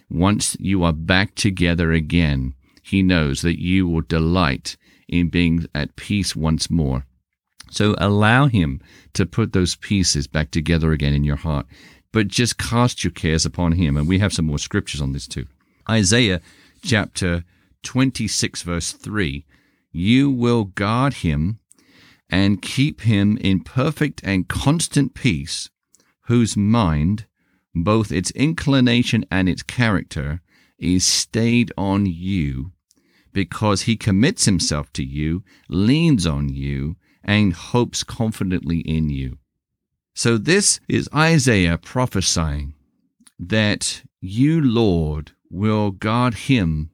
once 0.10 0.58
you 0.60 0.84
are 0.84 0.94
back 0.94 1.36
together 1.36 1.92
again, 1.92 2.54
he 2.82 3.02
knows 3.02 3.42
that 3.42 3.62
you 3.62 3.88
will 3.88 4.02
delight 4.02 4.76
in 5.08 5.30
being 5.30 5.66
at 5.74 5.96
peace 5.96 6.36
once 6.36 6.70
more. 6.70 7.06
So 7.70 7.96
allow 7.98 8.48
him 8.48 8.82
to 9.14 9.26
put 9.26 9.54
those 9.54 9.76
pieces 9.76 10.28
back 10.28 10.52
together 10.52 10.92
again 10.92 11.14
in 11.14 11.24
your 11.24 11.38
heart. 11.38 11.66
But 12.12 12.28
just 12.28 12.58
cast 12.58 13.04
your 13.04 13.12
cares 13.12 13.46
upon 13.46 13.74
him. 13.74 13.96
And 13.96 14.08
we 14.08 14.20
have 14.20 14.34
some 14.34 14.46
more 14.46 14.60
scriptures 14.60 15.00
on 15.00 15.14
this 15.14 15.28
too. 15.28 15.48
Isaiah 15.90 16.42
chapter 16.84 17.46
26, 17.84 18.64
verse 18.64 18.92
3 18.92 19.46
You 19.94 20.30
will 20.30 20.66
guard 20.66 21.16
him 21.16 21.60
and 22.32 22.62
keep 22.62 23.02
him 23.02 23.38
in 23.38 23.60
perfect 23.60 24.22
and 24.24 24.48
constant 24.48 25.14
peace, 25.14 25.70
whose 26.22 26.56
mind, 26.56 27.26
both 27.76 28.12
its 28.12 28.32
inclination 28.32 29.26
and 29.30 29.50
its 29.50 29.62
character, 29.62 30.42
is 30.80 31.06
stayed 31.06 31.72
on 31.78 32.06
you, 32.06 32.72
because 33.34 33.84
he 33.84 33.96
commits 33.96 34.46
himself 34.46 34.92
to 34.94 35.04
you, 35.04 35.44
leans 35.70 36.26
on 36.26 36.50
you, 36.50 36.96
and 37.24 37.54
hopes 37.54 38.04
confidently 38.04 38.80
in 38.80 39.10
you. 39.10 39.38
So, 40.14 40.38
this 40.38 40.80
is 40.88 41.10
Isaiah 41.14 41.78
prophesying 41.78 42.74
that 43.40 44.04
you, 44.20 44.62
Lord, 44.62 45.32
will 45.50 45.92
guard 45.92 46.34
him, 46.34 46.92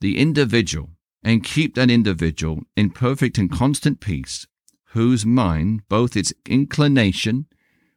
the 0.00 0.18
individual, 0.18 0.90
and 1.22 1.44
keep 1.44 1.74
that 1.74 1.90
individual 1.90 2.62
in 2.76 2.90
perfect 2.90 3.38
and 3.38 3.50
constant 3.50 4.00
peace, 4.00 4.46
whose 4.90 5.24
mind, 5.24 5.82
both 5.88 6.16
its 6.16 6.32
inclination, 6.46 7.46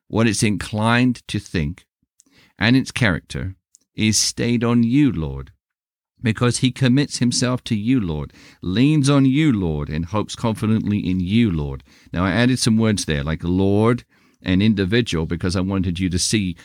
what 0.08 0.28
it's 0.28 0.44
inclined 0.44 1.28
to 1.28 1.40
think, 1.40 1.86
and 2.60 2.76
its 2.76 2.92
character, 2.92 3.56
is 3.96 4.18
stayed 4.18 4.64
on 4.64 4.84
you, 4.84 5.12
Lord, 5.12 5.52
because 6.22 6.58
he 6.58 6.72
commits 6.72 7.18
himself 7.18 7.64
to 7.66 7.76
you, 7.76 8.00
Lord, 8.00 8.32
leans 8.62 9.10
on 9.10 9.26
you, 9.26 9.52
Lord, 9.52 9.90
and 9.90 10.06
hopes 10.06 10.36
confidently 10.36 11.00
in 11.00 11.20
you, 11.20 11.52
Lord. 11.52 11.84
Now, 12.12 12.26
I 12.26 12.32
added 12.32 12.60
some 12.60 12.78
words 12.78 13.06
there, 13.06 13.24
like 13.24 13.44
Lord 13.44 14.06
and 14.42 14.62
individual, 14.62 15.26
because 15.26 15.56
I 15.56 15.62
wanted 15.62 16.00
you 16.00 16.10
to 16.10 16.20
see 16.20 16.56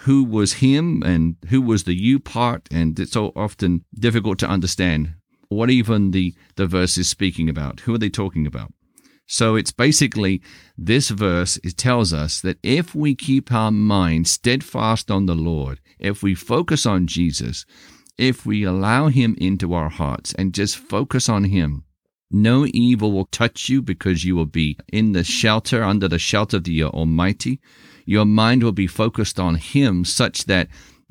who 0.00 0.24
was 0.24 0.54
him 0.54 1.02
and 1.02 1.36
who 1.48 1.60
was 1.60 1.84
the 1.84 1.94
you 1.94 2.18
part, 2.18 2.66
and 2.70 2.98
it's 2.98 3.12
so 3.12 3.32
often 3.36 3.84
difficult 3.94 4.38
to 4.38 4.48
understand 4.48 5.14
what 5.48 5.68
even 5.68 6.12
the, 6.12 6.34
the 6.56 6.66
verse 6.66 6.96
is 6.96 7.08
speaking 7.08 7.48
about. 7.48 7.80
Who 7.80 7.94
are 7.94 7.98
they 7.98 8.08
talking 8.08 8.46
about? 8.46 8.72
So 9.32 9.54
it's 9.54 9.70
basically 9.70 10.42
this 10.76 11.10
verse 11.10 11.56
it 11.62 11.76
tells 11.76 12.12
us 12.12 12.40
that 12.40 12.58
if 12.64 12.96
we 12.96 13.14
keep 13.14 13.52
our 13.52 13.70
mind 13.70 14.26
steadfast 14.26 15.08
on 15.08 15.26
the 15.26 15.36
Lord, 15.36 15.78
if 16.00 16.20
we 16.20 16.34
focus 16.34 16.84
on 16.84 17.06
Jesus, 17.06 17.64
if 18.18 18.44
we 18.44 18.64
allow 18.64 19.06
him 19.06 19.36
into 19.38 19.72
our 19.72 19.88
hearts 19.88 20.34
and 20.34 20.52
just 20.52 20.76
focus 20.76 21.28
on 21.28 21.44
him, 21.44 21.84
no 22.28 22.66
evil 22.74 23.12
will 23.12 23.26
touch 23.26 23.68
you 23.68 23.80
because 23.80 24.24
you 24.24 24.34
will 24.34 24.46
be 24.46 24.76
in 24.92 25.12
the 25.12 25.22
shelter, 25.22 25.84
under 25.84 26.08
the 26.08 26.18
shelter 26.18 26.56
of 26.56 26.64
the 26.64 26.82
Almighty. 26.82 27.60
Your 28.06 28.24
mind 28.24 28.64
will 28.64 28.72
be 28.72 28.88
focused 28.88 29.38
on 29.38 29.54
Him 29.54 30.04
such 30.04 30.46
that 30.46 30.66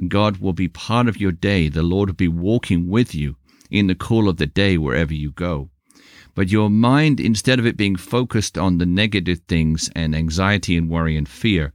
God 0.09 0.37
will 0.37 0.51
be 0.51 0.67
part 0.67 1.07
of 1.07 1.21
your 1.21 1.31
day. 1.31 1.69
The 1.69 1.83
Lord 1.83 2.09
will 2.09 2.15
be 2.15 2.27
walking 2.27 2.89
with 2.89 3.15
you 3.15 3.37
in 3.71 3.87
the 3.87 3.95
cool 3.95 4.27
of 4.27 4.37
the 4.37 4.45
day 4.45 4.77
wherever 4.77 5.13
you 5.13 5.31
go. 5.31 5.69
But 6.39 6.53
your 6.53 6.69
mind, 6.69 7.19
instead 7.19 7.59
of 7.59 7.65
it 7.65 7.75
being 7.75 7.97
focused 7.97 8.57
on 8.57 8.77
the 8.77 8.85
negative 8.85 9.41
things 9.49 9.89
and 9.93 10.15
anxiety 10.15 10.77
and 10.77 10.89
worry 10.89 11.17
and 11.17 11.27
fear, 11.27 11.73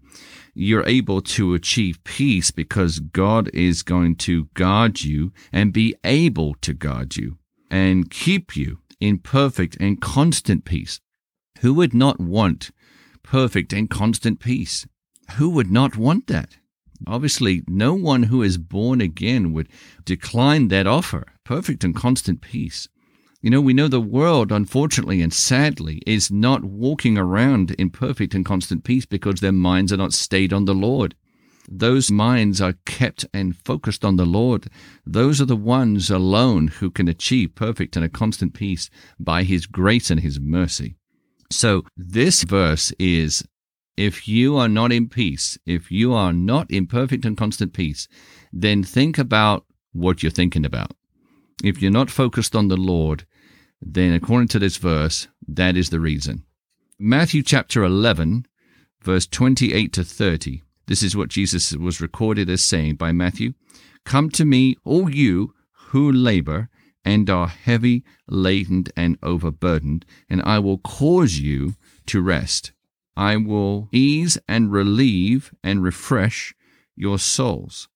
you're 0.55 0.89
able 0.89 1.21
to 1.37 1.53
achieve 1.53 2.03
peace 2.03 2.51
because 2.51 2.99
God 2.99 3.51
is 3.53 3.83
going 3.83 4.17
to 4.25 4.47
guard 4.55 5.03
you 5.03 5.35
and 5.53 5.71
be 5.71 5.95
able 6.03 6.55
to 6.63 6.73
guard 6.73 7.15
you 7.15 7.37
and 7.71 8.11
keep 8.11 8.57
you 8.57 8.79
in 9.01 9.19
perfect 9.19 9.77
and 9.81 10.01
constant 10.01 10.65
peace. 10.65 10.99
Who 11.59 11.75
would 11.75 11.93
not 11.93 12.19
want 12.19 12.71
perfect 13.23 13.75
and 13.75 13.91
constant 13.91 14.41
peace? 14.41 14.87
Who 15.33 15.51
would 15.51 15.71
not 15.71 15.99
want 15.99 16.27
that? 16.29 16.57
Obviously, 17.07 17.65
no 17.69 17.93
one 17.93 18.23
who 18.23 18.43
is 18.43 18.57
born 18.57 19.03
again 19.03 19.53
would 19.53 19.69
decline 20.07 20.69
that 20.69 20.87
offer 20.87 21.27
perfect 21.45 21.85
and 21.85 21.95
constant 21.95 22.41
peace. 22.41 22.89
You 23.45 23.51
know, 23.51 23.61
we 23.61 23.75
know 23.75 23.89
the 23.89 24.01
world, 24.01 24.51
unfortunately 24.51 25.21
and 25.21 25.31
sadly, 25.31 26.01
is 26.07 26.31
not 26.31 26.65
walking 26.65 27.19
around 27.19 27.73
in 27.73 27.91
perfect 27.91 28.33
and 28.33 28.43
constant 28.43 28.85
peace 28.85 29.05
because 29.05 29.41
their 29.41 29.53
minds 29.53 29.93
are 29.93 29.99
not 29.99 30.15
stayed 30.15 30.51
on 30.51 30.65
the 30.65 30.73
Lord. 30.73 31.15
Those 31.69 32.11
minds 32.11 32.63
are 32.63 32.79
kept 32.87 33.27
and 33.35 33.55
focused 33.55 34.03
on 34.03 34.17
the 34.17 34.25
Lord. 34.25 34.71
Those 35.05 35.43
are 35.43 35.45
the 35.45 35.57
ones 35.57 36.09
alone 36.09 36.69
who 36.69 36.91
can 36.91 37.07
achieve 37.07 37.55
perfect 37.55 37.97
and 37.97 38.05
a 38.07 38.09
constant 38.09 38.55
peace 38.55 38.89
by 39.21 39.43
His 39.43 39.67
grace 39.67 40.11
and 40.11 40.21
His 40.21 40.41
mercy. 40.41 40.97
So, 41.51 41.85
this 41.99 42.45
verse 42.45 42.95
is 42.99 43.45
if 43.95 44.27
you 44.27 44.57
are 44.57 44.71
not 44.71 44.91
in 44.91 45.11
peace, 45.11 45.59
if 45.67 45.91
you 45.91 46.15
are 46.15 46.33
not 46.33 46.71
in 46.71 46.87
perfect 46.87 47.27
and 47.27 47.37
constant 47.37 47.75
peace, 47.75 48.09
then 48.55 48.83
think 48.83 49.19
about 49.19 49.67
what 49.93 50.23
you're 50.23 50.33
thinking 50.33 50.65
about. 50.65 50.93
If 51.63 51.83
you're 51.83 51.91
not 51.91 52.11
focused 52.11 52.57
on 52.57 52.69
the 52.69 52.79
Lord, 52.79 53.27
then 53.87 54.13
according 54.15 54.49
to 54.49 54.59
this 54.59 54.79
verse, 54.79 55.29
that 55.47 55.77
is 55.77 55.91
the 55.91 56.01
reason. 56.01 56.45
Matthew 56.99 57.43
chapter 57.43 57.85
11, 57.85 58.47
verse 59.03 59.27
28 59.27 59.93
to 59.93 60.05
30. 60.05 60.63
This 60.87 61.03
is 61.03 61.17
what 61.17 61.29
Jesus 61.29 61.73
was 61.73 62.01
recorded 62.01 62.49
as 62.49 62.63
saying 62.63 62.97
by 62.97 63.13
Matthew 63.13 63.53
Come 64.05 64.31
to 64.31 64.45
me, 64.45 64.77
all 64.85 65.09
you 65.11 65.55
who 65.89 66.11
labor 66.11 66.69
and 67.05 67.29
are 67.29 67.49
heavy 67.49 68.05
laden 68.27 68.85
and 68.97 69.19
overburdened, 69.23 70.05
and 70.29 70.43
I 70.43 70.59
will 70.59 70.79
cause 70.79 71.39
you 71.39 71.75
to 72.07 72.23
rest. 72.23 72.73
I 73.17 73.37
will 73.37 73.89
ease 73.93 74.39
and 74.49 74.73
relieve 74.73 75.53
and 75.63 75.83
refresh 75.83 76.55
your 76.97 77.19
souls. 77.19 77.89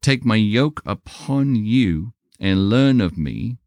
Take 0.00 0.24
my 0.24 0.36
yoke 0.36 0.82
upon 0.86 1.56
you 1.56 2.12
and 2.40 2.70
learn 2.70 3.00
of 3.00 3.18
me, 3.18 3.58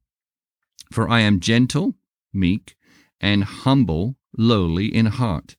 For 0.92 1.10
I 1.10 1.22
am 1.22 1.40
gentle, 1.40 1.96
meek, 2.34 2.76
and 3.20 3.44
humble, 3.44 4.16
lowly 4.38 4.94
in 4.94 5.08
heart, 5.08 5.56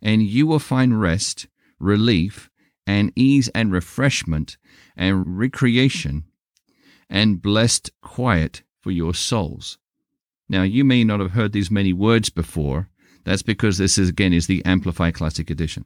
and 0.00 0.22
you 0.22 0.46
will 0.46 0.58
find 0.58 1.00
rest, 1.00 1.48
relief, 1.78 2.50
and 2.86 3.12
ease 3.14 3.48
and 3.54 3.72
refreshment 3.72 4.56
and 4.96 5.38
recreation 5.38 6.24
and 7.08 7.42
blessed 7.42 7.90
quiet 8.02 8.62
for 8.80 8.90
your 8.90 9.12
souls. 9.12 9.78
Now, 10.48 10.62
you 10.62 10.84
may 10.84 11.04
not 11.04 11.20
have 11.20 11.32
heard 11.32 11.52
these 11.52 11.70
many 11.70 11.92
words 11.92 12.30
before. 12.30 12.88
That's 13.24 13.42
because 13.42 13.78
this 13.78 13.98
is, 13.98 14.08
again 14.08 14.32
is 14.32 14.46
the 14.46 14.64
Amplified 14.64 15.14
Classic 15.14 15.50
Edition. 15.50 15.84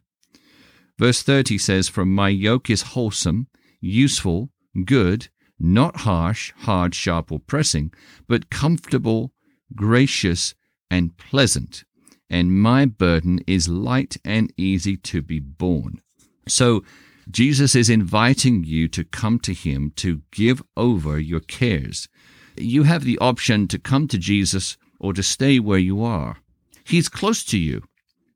Verse 0.99 1.23
30 1.23 1.59
says, 1.59 1.89
For 1.89 2.05
my 2.05 2.29
yoke 2.29 2.71
is 2.71 2.83
wholesome, 2.83 3.49
useful, 3.81 4.51
good, 4.85 5.29
not 5.59 5.99
harsh, 5.99 6.53
hard, 6.59 6.95
sharp, 6.95 7.31
or 7.31 7.39
pressing, 7.39 7.93
but 8.29 8.51
comfortable, 8.51 9.33
gracious, 9.75 10.55
and 10.91 11.17
pleasant. 11.17 11.85
And 12.29 12.53
my 12.53 12.87
burden 12.87 13.41
is 13.47 13.69
light 13.69 14.17
and 14.25 14.53
easy 14.57 14.97
to 14.97 15.23
be 15.23 15.39
borne. 15.39 16.01
So, 16.49 16.85
Jesus 17.31 17.75
is 17.75 17.89
inviting 17.89 18.65
you 18.65 18.87
to 18.89 19.05
come 19.05 19.39
to 19.41 19.55
Him 19.55 19.93
to 19.97 20.23
give 20.31 20.63
over 20.77 21.19
your 21.19 21.41
cares. 21.41 22.09
You 22.57 22.83
have 22.83 23.05
the 23.05 23.19
option 23.19 23.67
to 23.69 23.79
come 23.79 24.09
to 24.09 24.19
Jesus 24.19 24.77
or 25.01 25.13
to 25.15 25.23
stay 25.23 25.59
where 25.59 25.79
you 25.79 26.05
are. 26.05 26.37
He's 26.85 27.09
close 27.09 27.43
to 27.45 27.59
you, 27.59 27.85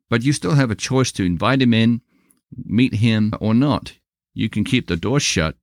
but 0.08 0.22
you 0.22 0.32
still 0.32 0.54
have 0.54 0.70
a 0.70 0.74
choice 0.74 1.12
to 1.12 1.24
invite 1.24 1.60
Him 1.60 1.74
in, 1.74 2.00
meet 2.56 2.94
Him, 2.94 3.32
or 3.40 3.52
not. 3.52 3.94
You 4.32 4.48
can 4.48 4.64
keep 4.64 4.86
the 4.86 4.96
door 4.96 5.20
shut. 5.20 5.56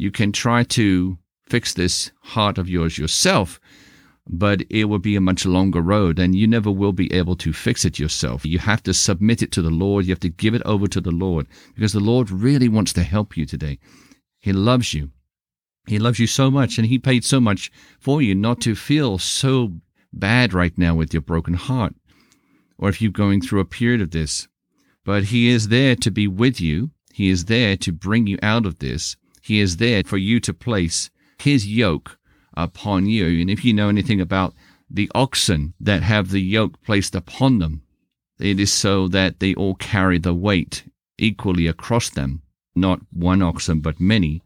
You 0.00 0.10
can 0.10 0.32
try 0.32 0.64
to 0.64 1.18
fix 1.46 1.74
this 1.74 2.10
heart 2.22 2.56
of 2.56 2.70
yours 2.70 2.96
yourself, 2.96 3.60
but 4.26 4.62
it 4.70 4.86
will 4.86 4.98
be 4.98 5.14
a 5.14 5.20
much 5.20 5.44
longer 5.44 5.82
road 5.82 6.18
and 6.18 6.34
you 6.34 6.46
never 6.46 6.70
will 6.70 6.94
be 6.94 7.12
able 7.12 7.36
to 7.36 7.52
fix 7.52 7.84
it 7.84 7.98
yourself. 7.98 8.46
You 8.46 8.60
have 8.60 8.82
to 8.84 8.94
submit 8.94 9.42
it 9.42 9.52
to 9.52 9.60
the 9.60 9.68
Lord. 9.68 10.06
You 10.06 10.12
have 10.12 10.20
to 10.20 10.30
give 10.30 10.54
it 10.54 10.62
over 10.64 10.86
to 10.86 11.02
the 11.02 11.10
Lord 11.10 11.48
because 11.74 11.92
the 11.92 12.00
Lord 12.00 12.30
really 12.30 12.66
wants 12.66 12.94
to 12.94 13.02
help 13.02 13.36
you 13.36 13.44
today. 13.44 13.78
He 14.38 14.54
loves 14.54 14.94
you. 14.94 15.10
He 15.86 15.98
loves 15.98 16.18
you 16.18 16.26
so 16.26 16.50
much 16.50 16.78
and 16.78 16.86
He 16.86 16.98
paid 16.98 17.22
so 17.22 17.38
much 17.38 17.70
for 17.98 18.22
you 18.22 18.34
not 18.34 18.62
to 18.62 18.74
feel 18.74 19.18
so 19.18 19.82
bad 20.14 20.54
right 20.54 20.78
now 20.78 20.94
with 20.94 21.12
your 21.12 21.20
broken 21.20 21.52
heart 21.52 21.94
or 22.78 22.88
if 22.88 23.02
you're 23.02 23.12
going 23.12 23.42
through 23.42 23.60
a 23.60 23.66
period 23.66 24.00
of 24.00 24.12
this. 24.12 24.48
But 25.04 25.24
He 25.24 25.50
is 25.50 25.68
there 25.68 25.94
to 25.96 26.10
be 26.10 26.26
with 26.26 26.58
you. 26.58 26.90
He 27.12 27.28
is 27.28 27.44
there 27.44 27.76
to 27.76 27.92
bring 27.92 28.26
you 28.26 28.38
out 28.42 28.64
of 28.64 28.78
this. 28.78 29.16
He 29.50 29.58
is 29.58 29.78
there 29.78 30.04
for 30.04 30.16
you 30.16 30.38
to 30.38 30.54
place 30.54 31.10
His 31.40 31.66
yoke 31.66 32.16
upon 32.54 33.06
you. 33.06 33.40
And 33.40 33.50
if 33.50 33.64
you 33.64 33.72
know 33.72 33.88
anything 33.88 34.20
about 34.20 34.54
the 34.88 35.10
oxen 35.12 35.74
that 35.80 36.04
have 36.04 36.30
the 36.30 36.40
yoke 36.40 36.80
placed 36.84 37.16
upon 37.16 37.58
them, 37.58 37.82
it 38.38 38.60
is 38.60 38.72
so 38.72 39.08
that 39.08 39.40
they 39.40 39.56
all 39.56 39.74
carry 39.74 40.20
the 40.20 40.34
weight 40.34 40.84
equally 41.18 41.66
across 41.66 42.10
them, 42.10 42.42
not 42.76 43.00
one 43.12 43.42
oxen, 43.42 43.80
but 43.80 43.98
many. 43.98 44.40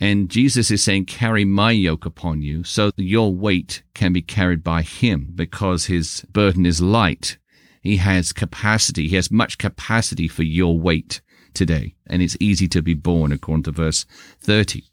And 0.00 0.30
Jesus 0.30 0.70
is 0.70 0.82
saying, 0.82 1.04
Carry 1.04 1.44
my 1.44 1.72
yoke 1.72 2.06
upon 2.06 2.40
you, 2.40 2.64
so 2.64 2.92
your 2.96 3.34
weight 3.34 3.82
can 3.92 4.14
be 4.14 4.22
carried 4.22 4.64
by 4.64 4.80
him, 4.80 5.32
because 5.34 5.84
his 5.84 6.24
burden 6.32 6.64
is 6.64 6.80
light. 6.80 7.36
He 7.82 7.98
has 7.98 8.32
capacity, 8.32 9.08
he 9.08 9.16
has 9.16 9.30
much 9.30 9.58
capacity 9.58 10.28
for 10.28 10.44
your 10.44 10.80
weight 10.80 11.20
today, 11.56 11.94
and 12.06 12.22
it's 12.22 12.36
easy 12.38 12.68
to 12.68 12.82
be 12.82 12.94
borne, 12.94 13.32
according 13.32 13.64
to 13.64 13.72
verse 13.72 14.06
30. 14.40 14.84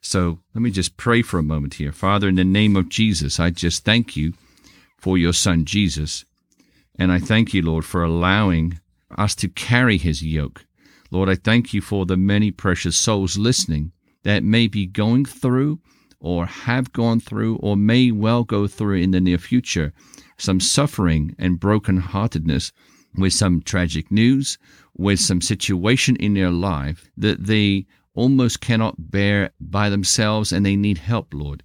So 0.00 0.40
let 0.54 0.62
me 0.62 0.70
just 0.70 0.96
pray 0.96 1.22
for 1.22 1.38
a 1.38 1.42
moment 1.44 1.74
here. 1.74 1.92
Father, 1.92 2.28
in 2.28 2.36
the 2.36 2.44
name 2.44 2.74
of 2.76 2.88
Jesus, 2.88 3.38
I 3.38 3.50
just 3.50 3.84
thank 3.84 4.16
you 4.16 4.32
for 4.96 5.16
your 5.16 5.32
son 5.32 5.64
Jesus. 5.64 6.24
And 6.98 7.12
I 7.12 7.18
thank 7.18 7.54
you, 7.54 7.62
Lord, 7.62 7.84
for 7.84 8.02
allowing 8.02 8.80
us 9.16 9.34
to 9.36 9.48
carry 9.48 9.98
his 9.98 10.22
yoke. 10.22 10.64
Lord, 11.10 11.28
I 11.28 11.36
thank 11.36 11.72
you 11.72 11.80
for 11.80 12.06
the 12.06 12.16
many 12.16 12.50
precious 12.50 12.96
souls 12.96 13.38
listening 13.38 13.92
that 14.24 14.42
may 14.42 14.66
be 14.66 14.86
going 14.86 15.24
through 15.24 15.80
or 16.20 16.46
have 16.46 16.92
gone 16.92 17.20
through 17.20 17.56
or 17.56 17.76
may 17.76 18.10
well 18.10 18.44
go 18.44 18.66
through 18.66 18.96
in 18.98 19.12
the 19.12 19.20
near 19.20 19.38
future 19.38 19.92
some 20.36 20.60
suffering 20.60 21.34
and 21.38 21.60
brokenheartedness 21.60 22.72
with 23.16 23.32
some 23.32 23.60
tragic 23.62 24.10
news, 24.10 24.58
with 24.98 25.20
some 25.20 25.40
situation 25.40 26.16
in 26.16 26.34
their 26.34 26.50
life 26.50 27.08
that 27.16 27.46
they 27.46 27.86
almost 28.14 28.60
cannot 28.60 29.10
bear 29.10 29.50
by 29.60 29.88
themselves 29.88 30.52
and 30.52 30.66
they 30.66 30.76
need 30.76 30.98
help, 30.98 31.32
Lord. 31.32 31.62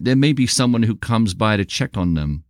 There 0.00 0.14
may 0.14 0.34
be 0.34 0.46
someone 0.46 0.82
who 0.82 0.94
comes 0.94 1.32
by 1.32 1.56
to 1.56 1.64
check 1.64 1.96
on 1.96 2.14
them, 2.14 2.44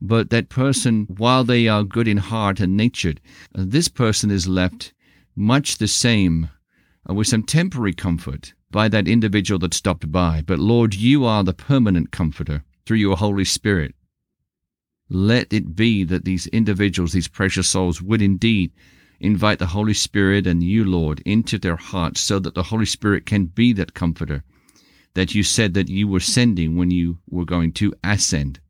but 0.00 0.30
that 0.30 0.48
person, 0.48 1.06
while 1.16 1.44
they 1.44 1.68
are 1.68 1.84
good 1.84 2.08
in 2.08 2.16
heart 2.16 2.60
and 2.60 2.76
natured, 2.76 3.20
this 3.54 3.88
person 3.88 4.30
is 4.30 4.48
left 4.48 4.92
much 5.36 5.78
the 5.78 5.88
same 5.88 6.50
uh, 7.08 7.14
with 7.14 7.28
some 7.28 7.44
temporary 7.44 7.94
comfort 7.94 8.54
by 8.70 8.88
that 8.88 9.08
individual 9.08 9.58
that 9.60 9.74
stopped 9.74 10.10
by. 10.10 10.42
But 10.44 10.58
Lord, 10.58 10.94
you 10.94 11.24
are 11.24 11.44
the 11.44 11.54
permanent 11.54 12.10
comforter 12.10 12.64
through 12.84 12.98
your 12.98 13.16
Holy 13.16 13.44
Spirit. 13.44 13.94
Let 15.08 15.52
it 15.52 15.74
be 15.74 16.04
that 16.04 16.24
these 16.24 16.48
individuals, 16.48 17.12
these 17.12 17.28
precious 17.28 17.68
souls, 17.68 18.02
would 18.02 18.20
indeed 18.20 18.72
invite 19.20 19.58
the 19.58 19.66
Holy 19.66 19.94
Spirit 19.94 20.46
and 20.46 20.62
you, 20.62 20.84
Lord, 20.84 21.20
into 21.26 21.58
their 21.58 21.76
hearts 21.76 22.20
so 22.20 22.38
that 22.38 22.54
the 22.54 22.64
Holy 22.64 22.86
Spirit 22.86 23.26
can 23.26 23.46
be 23.46 23.72
that 23.74 23.94
comforter 23.94 24.44
that 25.14 25.34
you 25.34 25.42
said 25.42 25.74
that 25.74 25.88
you 25.88 26.06
were 26.06 26.20
sending 26.20 26.76
when 26.76 26.90
you 26.90 27.18
were 27.28 27.44
going 27.44 27.72
to 27.72 27.92
ascend. 28.04 28.60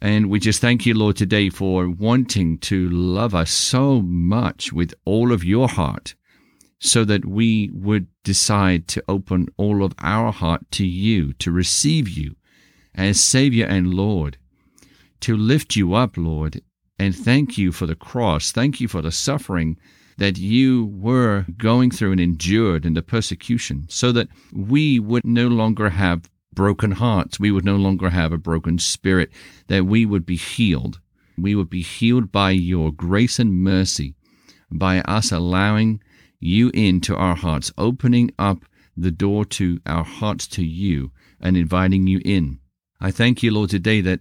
And 0.00 0.30
we 0.30 0.40
just 0.40 0.60
thank 0.60 0.86
you, 0.86 0.94
Lord, 0.94 1.16
today 1.16 1.50
for 1.50 1.88
wanting 1.88 2.58
to 2.58 2.88
love 2.88 3.34
us 3.34 3.50
so 3.50 4.00
much 4.00 4.72
with 4.72 4.94
all 5.04 5.32
of 5.32 5.44
your 5.44 5.68
heart 5.68 6.14
so 6.80 7.04
that 7.04 7.24
we 7.24 7.70
would 7.72 8.08
decide 8.24 8.88
to 8.88 9.04
open 9.06 9.48
all 9.56 9.84
of 9.84 9.94
our 9.98 10.32
heart 10.32 10.62
to 10.72 10.86
you, 10.86 11.32
to 11.34 11.52
receive 11.52 12.08
you 12.08 12.34
as 12.94 13.20
Savior 13.20 13.66
and 13.66 13.94
Lord, 13.94 14.38
to 15.20 15.36
lift 15.36 15.76
you 15.76 15.94
up, 15.94 16.16
Lord, 16.16 16.60
and 16.98 17.14
thank 17.14 17.58
you 17.58 17.72
for 17.72 17.86
the 17.86 17.96
cross. 17.96 18.52
Thank 18.52 18.80
you 18.80 18.88
for 18.88 19.02
the 19.02 19.12
suffering 19.12 19.78
that 20.18 20.38
you 20.38 20.86
were 20.86 21.46
going 21.56 21.90
through 21.90 22.12
and 22.12 22.20
endured 22.20 22.84
in 22.84 22.94
the 22.94 23.02
persecution 23.02 23.86
so 23.88 24.12
that 24.12 24.28
we 24.52 24.98
would 24.98 25.24
no 25.24 25.48
longer 25.48 25.90
have 25.90 26.28
broken 26.52 26.92
hearts. 26.92 27.40
We 27.40 27.50
would 27.50 27.64
no 27.64 27.76
longer 27.76 28.10
have 28.10 28.32
a 28.32 28.38
broken 28.38 28.78
spirit, 28.78 29.30
that 29.68 29.86
we 29.86 30.04
would 30.06 30.26
be 30.26 30.36
healed. 30.36 31.00
We 31.38 31.54
would 31.54 31.70
be 31.70 31.82
healed 31.82 32.30
by 32.30 32.50
your 32.50 32.92
grace 32.92 33.38
and 33.38 33.62
mercy, 33.62 34.14
by 34.70 35.00
us 35.00 35.32
allowing 35.32 36.02
you 36.38 36.70
into 36.74 37.16
our 37.16 37.36
hearts, 37.36 37.72
opening 37.78 38.30
up 38.38 38.64
the 38.96 39.10
door 39.10 39.44
to 39.46 39.80
our 39.86 40.04
hearts 40.04 40.46
to 40.48 40.64
you 40.64 41.10
and 41.40 41.56
inviting 41.56 42.06
you 42.06 42.20
in. 42.24 42.58
I 43.00 43.10
thank 43.10 43.42
you, 43.42 43.50
Lord, 43.50 43.70
today 43.70 44.00
that 44.02 44.20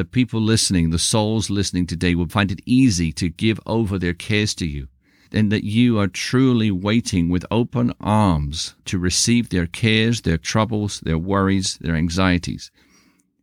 the 0.00 0.04
people 0.06 0.40
listening, 0.40 0.88
the 0.88 0.98
souls 0.98 1.50
listening 1.50 1.86
today, 1.86 2.14
will 2.14 2.26
find 2.26 2.50
it 2.50 2.62
easy 2.64 3.12
to 3.12 3.28
give 3.28 3.60
over 3.66 3.98
their 3.98 4.14
cares 4.14 4.54
to 4.54 4.64
you, 4.64 4.88
and 5.30 5.52
that 5.52 5.62
you 5.62 5.98
are 5.98 6.08
truly 6.08 6.70
waiting 6.70 7.28
with 7.28 7.44
open 7.50 7.92
arms 8.00 8.74
to 8.86 8.98
receive 8.98 9.50
their 9.50 9.66
cares, 9.66 10.22
their 10.22 10.38
troubles, 10.38 11.00
their 11.00 11.18
worries, 11.18 11.76
their 11.82 11.94
anxieties. 11.94 12.70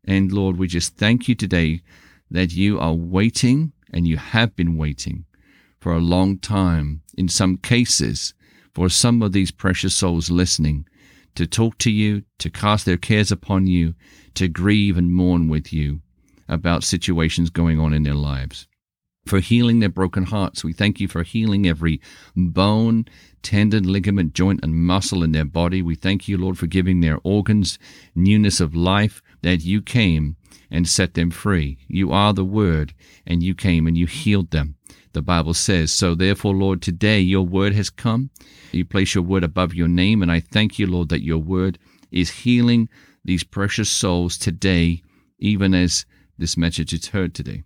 And 0.04 0.32
Lord, 0.32 0.58
we 0.58 0.67
just 0.67 0.98
thank 0.98 1.28
you 1.28 1.36
today 1.36 1.84
that 2.32 2.54
you 2.54 2.80
are 2.80 2.96
waiting 2.96 3.72
and 3.93 4.08
you 4.08 4.17
have 4.17 4.56
been 4.56 4.78
waiting 4.78 5.26
for 5.80 5.93
a 5.93 6.00
long 6.00 6.39
time, 6.39 7.04
in 7.15 7.28
some 7.28 7.58
cases, 7.58 8.34
for 8.74 8.89
some 8.89 9.22
of 9.22 9.32
these 9.32 9.52
precious 9.52 9.93
souls 9.93 10.32
listening 10.32 10.88
to 11.36 11.46
talk 11.46 11.78
to 11.78 11.91
you, 11.91 12.24
to 12.39 12.50
cast 12.50 12.88
their 12.88 12.98
cares 12.98 13.32
upon 13.32 13.67
you, 13.67 13.93
to 14.34 14.48
grieve 14.48 14.98
and 14.98 15.13
mourn 15.13 15.50
with 15.50 15.72
you 15.72 16.02
about 16.47 16.83
situations 16.83 17.49
going 17.49 17.79
on 17.79 17.93
in 17.93 18.03
their 18.03 18.13
lives. 18.13 18.67
For 19.25 19.39
healing 19.39 19.79
their 19.79 19.89
broken 19.89 20.23
hearts, 20.23 20.63
we 20.63 20.71
thank 20.71 21.01
you 21.01 21.07
for 21.10 21.23
healing 21.23 21.67
every 21.67 21.99
bone, 22.36 23.05
tendon, 23.43 23.83
ligament, 23.83 24.33
joint, 24.33 24.62
and 24.63 24.73
muscle 24.73 25.21
in 25.21 25.33
their 25.33 25.45
body. 25.45 25.81
We 25.81 25.95
thank 25.95 26.29
you, 26.29 26.38
Lord, 26.38 26.57
for 26.57 26.67
giving 26.67 27.01
their 27.01 27.19
organs 27.23 27.77
newness 28.15 28.62
of 28.62 28.73
life, 28.73 29.21
that 29.41 29.65
you 29.65 29.81
came 29.81 30.38
and 30.71 30.88
set 30.88 31.13
them 31.13 31.31
free. 31.31 31.77
You 31.88 32.12
are 32.13 32.33
the 32.33 32.45
Word, 32.45 32.93
and 33.25 33.43
you 33.43 33.53
came 33.53 33.86
and 33.86 33.97
you 33.97 34.05
healed 34.05 34.51
them 34.51 34.77
the 35.17 35.21
Bible 35.23 35.55
says. 35.55 35.91
So 35.91 36.13
therefore, 36.13 36.53
Lord, 36.53 36.79
today 36.79 37.19
your 37.19 37.41
word 37.41 37.73
has 37.73 37.89
come. 37.89 38.29
You 38.71 38.86
place 38.86 39.15
your 39.15 39.23
word 39.23 39.43
above 39.43 39.73
your 39.73 39.88
name, 39.88 40.21
and 40.21 40.31
I 40.31 40.39
thank 40.39 40.77
you, 40.77 40.86
Lord, 40.86 41.10
that 41.10 41.23
your 41.23 41.39
word 41.39 41.79
is 42.12 42.29
healing 42.29 42.88
these 43.25 43.43
precious 43.43 43.89
souls 43.89 44.38
today, 44.38 45.01
even 45.39 45.73
as 45.73 46.05
this 46.38 46.58
message 46.58 46.93
is 46.93 47.08
heard 47.08 47.34
today. 47.34 47.63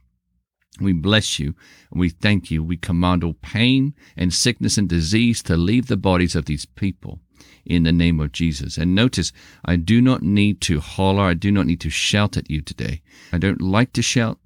We 0.79 0.93
bless 0.93 1.37
you 1.37 1.53
and 1.91 1.99
we 1.99 2.09
thank 2.09 2.49
you. 2.49 2.63
We 2.63 2.77
command 2.77 3.23
all 3.23 3.33
pain 3.33 3.93
and 4.15 4.33
sickness 4.33 4.77
and 4.77 4.87
disease 4.87 5.43
to 5.43 5.57
leave 5.57 5.87
the 5.87 5.97
bodies 5.97 6.35
of 6.35 6.45
these 6.45 6.65
people. 6.65 7.19
in 7.65 7.83
the 7.83 7.91
name 7.91 8.19
of 8.19 8.31
Jesus. 8.31 8.77
And 8.77 8.95
notice, 8.95 9.31
I 9.65 9.75
do 9.75 10.01
not 10.01 10.21
need 10.21 10.61
to 10.61 10.79
holler, 10.79 11.23
I 11.23 11.33
do 11.33 11.51
not 11.51 11.65
need 11.65 11.81
to 11.81 11.89
shout 11.89 12.37
at 12.37 12.49
you 12.49 12.61
today. 12.61 13.01
I 13.31 13.37
don't 13.37 13.61
like 13.61 13.93
to 13.93 14.01
shout 14.01 14.39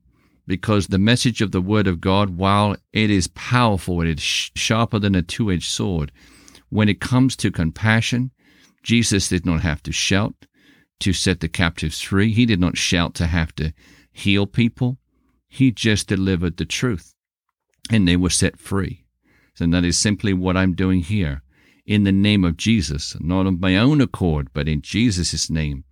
because 0.47 0.87
the 0.87 0.99
message 0.99 1.41
of 1.41 1.51
the 1.51 1.61
Word 1.61 1.87
of 1.87 2.01
God, 2.01 2.37
while 2.37 2.75
it 2.93 3.09
is 3.09 3.27
powerful, 3.29 4.01
it 4.01 4.07
is 4.07 4.21
sharper 4.21 4.99
than 4.99 5.15
a 5.15 5.21
two 5.21 5.51
edged 5.51 5.69
sword, 5.69 6.11
when 6.69 6.89
it 6.89 6.99
comes 7.01 7.35
to 7.37 7.51
compassion, 7.51 8.31
Jesus 8.83 9.29
did 9.29 9.45
not 9.45 9.61
have 9.61 9.81
to 9.83 9.91
shout 9.91 10.45
to 10.99 11.13
set 11.13 11.39
the 11.39 11.47
captives 11.47 12.01
free. 12.01 12.31
He 12.31 12.45
did 12.45 12.59
not 12.59 12.77
shout 12.77 13.15
to 13.15 13.27
have 13.27 13.53
to 13.55 13.73
heal 14.15 14.47
people. 14.47 14.97
He 15.47 15.71
just 15.71 16.07
delivered 16.07 16.55
the 16.55 16.65
truth 16.65 17.13
and 17.91 18.07
they 18.07 18.15
were 18.15 18.29
set 18.29 18.57
free. 18.57 19.05
And 19.59 19.73
that 19.73 19.85
is 19.85 19.97
simply 19.97 20.33
what 20.33 20.57
I'm 20.57 20.73
doing 20.73 21.01
here 21.01 21.43
in 21.85 22.03
the 22.03 22.11
name 22.11 22.43
of 22.43 22.57
Jesus, 22.57 23.15
not 23.19 23.45
of 23.45 23.59
my 23.59 23.77
own 23.77 24.01
accord, 24.01 24.49
but 24.53 24.67
in 24.67 24.81
Jesus' 24.81 25.49
name. 25.49 25.83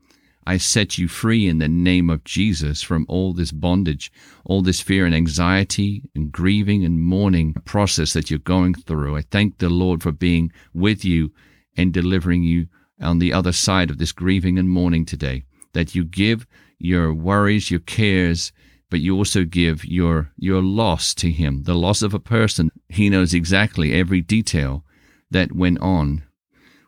I 0.46 0.58
set 0.58 0.98
you 0.98 1.08
free 1.08 1.48
in 1.48 1.60
the 1.60 1.70
name 1.70 2.10
of 2.10 2.24
Jesus 2.24 2.82
from 2.82 3.06
all 3.08 3.34
this 3.34 3.52
bondage, 3.52 4.12
all 4.46 4.62
this 4.62 4.82
fear 4.82 5.06
and 5.06 5.16
anxiety 5.16 6.04
and 6.16 6.32
grieving 6.32 6.84
and 6.84 7.02
mourning 7.02 7.54
process 7.66 8.14
that 8.14 8.30
you're 8.30 8.40
going 8.40 8.74
through. 8.74 9.16
I 9.16 9.22
thank 9.22 9.58
the 9.58 9.70
Lord 9.70 10.02
for 10.02 10.12
being 10.12 10.52
with 10.74 11.06
you 11.06 11.32
and 11.78 11.94
delivering 11.94 12.44
you 12.44 12.68
on 13.02 13.20
the 13.20 13.34
other 13.34 13.52
side 13.52 13.90
of 13.90 13.98
this 13.98 14.12
grieving 14.12 14.58
and 14.58 14.70
mourning 14.70 15.06
today. 15.06 15.44
That 15.74 15.96
you 15.96 16.04
give 16.04 16.46
your 16.84 17.14
worries, 17.14 17.72
your 17.72 17.80
cares, 17.80 18.52
but 18.90 19.00
you 19.00 19.16
also 19.16 19.46
give 19.46 19.86
your 19.86 20.32
your 20.38 20.62
loss 20.62 21.14
to 21.16 21.32
him, 21.32 21.64
the 21.64 21.74
loss 21.76 22.02
of 22.02 22.14
a 22.14 22.20
person. 22.20 22.72
He 22.90 23.10
knows 23.10 23.34
exactly 23.34 23.94
every 23.94 24.22
detail 24.22 24.84
that 25.32 25.56
went 25.56 25.80
on 25.80 26.24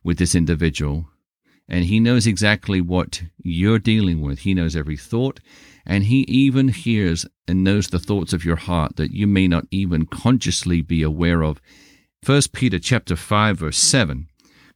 with 0.03 0.17
this 0.17 0.35
individual. 0.35 1.07
And 1.67 1.85
he 1.85 1.99
knows 1.99 2.27
exactly 2.27 2.79
what 2.79 3.23
you're 3.41 3.79
dealing 3.79 4.21
with. 4.21 4.39
He 4.39 4.53
knows 4.53 4.75
every 4.75 4.97
thought, 4.97 5.39
and 5.83 6.03
he 6.03 6.19
even 6.27 6.67
hears 6.67 7.25
and 7.47 7.63
knows 7.63 7.87
the 7.87 7.97
thoughts 7.97 8.33
of 8.33 8.45
your 8.45 8.57
heart 8.57 8.97
that 8.97 9.11
you 9.11 9.25
may 9.25 9.47
not 9.47 9.65
even 9.71 10.05
consciously 10.05 10.81
be 10.81 11.01
aware 11.01 11.41
of. 11.41 11.59
1 12.23 12.41
Peter 12.53 12.79
chapter 12.79 13.15
5 13.15 13.57
verse 13.57 13.77
7 13.77 14.27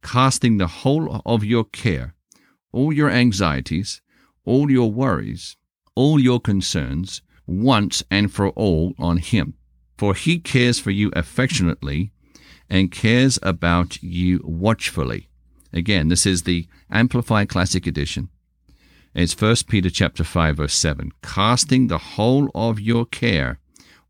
casting 0.02 0.58
the 0.58 0.68
whole 0.68 1.22
of 1.26 1.44
your 1.44 1.66
care, 1.66 2.16
all 2.72 2.94
your 2.94 3.10
anxieties, 3.10 4.02
all 4.46 4.72
your 4.72 4.92
worries, 4.92 5.58
all 5.96 6.20
your 6.20 6.40
concerns 6.40 7.22
once 7.46 8.04
and 8.10 8.32
for 8.32 8.50
all 8.50 8.94
on 9.00 9.18
him. 9.18 9.56
For 9.98 10.14
he 10.14 10.40
cares 10.40 10.80
for 10.80 10.92
you 10.92 11.12
affectionately 11.14 12.12
and 12.70 12.92
cares 12.92 13.40
about 13.42 14.02
you 14.02 14.42
watchfully. 14.44 15.30
Again, 15.74 16.08
this 16.08 16.26
is 16.26 16.44
the 16.44 16.68
Amplified 16.90 17.50
Classic 17.50 17.86
Edition. 17.86 18.30
It's 19.14 19.40
1 19.40 19.56
Peter 19.68 19.90
chapter 19.90 20.24
5 20.24 20.58
verse 20.58 20.74
7. 20.76 21.12
Casting 21.22 21.88
the 21.88 21.98
whole 21.98 22.50
of 22.54 22.80
your 22.80 23.06
care, 23.06 23.60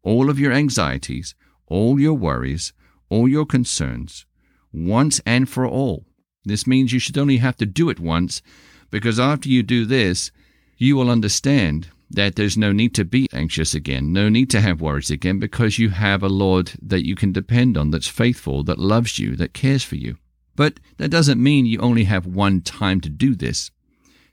all 0.04 0.30
of 0.30 0.40
your 0.40 0.52
anxieties, 0.52 1.36
all 1.68 2.00
your 2.00 2.14
worries, 2.14 2.74
all 3.10 3.28
your 3.28 3.46
concerns, 3.46 4.26
once 4.72 5.22
and 5.26 5.50
for 5.50 5.66
all. 5.66 6.06
This 6.46 6.68
means 6.68 6.94
you 6.94 7.00
should 7.00 7.18
only 7.18 7.38
have 7.38 7.58
to 7.58 7.66
do 7.66 7.90
it 7.90 8.00
once, 8.00 8.42
because 8.90 9.20
after 9.20 9.50
you 9.50 9.64
do 9.64 9.86
this, 9.86 10.32
you 10.78 10.96
will 10.96 11.10
understand 11.10 11.90
that 12.12 12.36
there's 12.36 12.58
no 12.58 12.72
need 12.72 12.96
to 12.96 13.06
be 13.06 13.28
anxious 13.34 13.76
again, 13.76 14.12
no 14.12 14.30
need 14.30 14.50
to 14.50 14.62
have 14.62 14.82
worries 14.82 15.12
again, 15.12 15.40
because 15.40 15.78
you 15.78 15.90
have 15.90 16.24
a 16.24 16.30
Lord 16.30 16.72
that 16.82 17.06
you 17.06 17.16
can 17.16 17.32
depend 17.32 17.78
on, 17.78 17.92
that's 17.92 18.08
faithful, 18.08 18.64
that 18.64 18.80
loves 18.80 19.20
you, 19.20 19.36
that 19.36 19.54
cares 19.54 19.84
for 19.84 19.96
you. 19.96 20.18
But 20.56 20.80
that 20.98 21.12
doesn't 21.12 21.42
mean 21.42 21.66
you 21.66 21.80
only 21.80 22.06
have 22.06 22.26
one 22.26 22.62
time 22.62 23.00
to 23.02 23.10
do 23.10 23.36
this. 23.36 23.72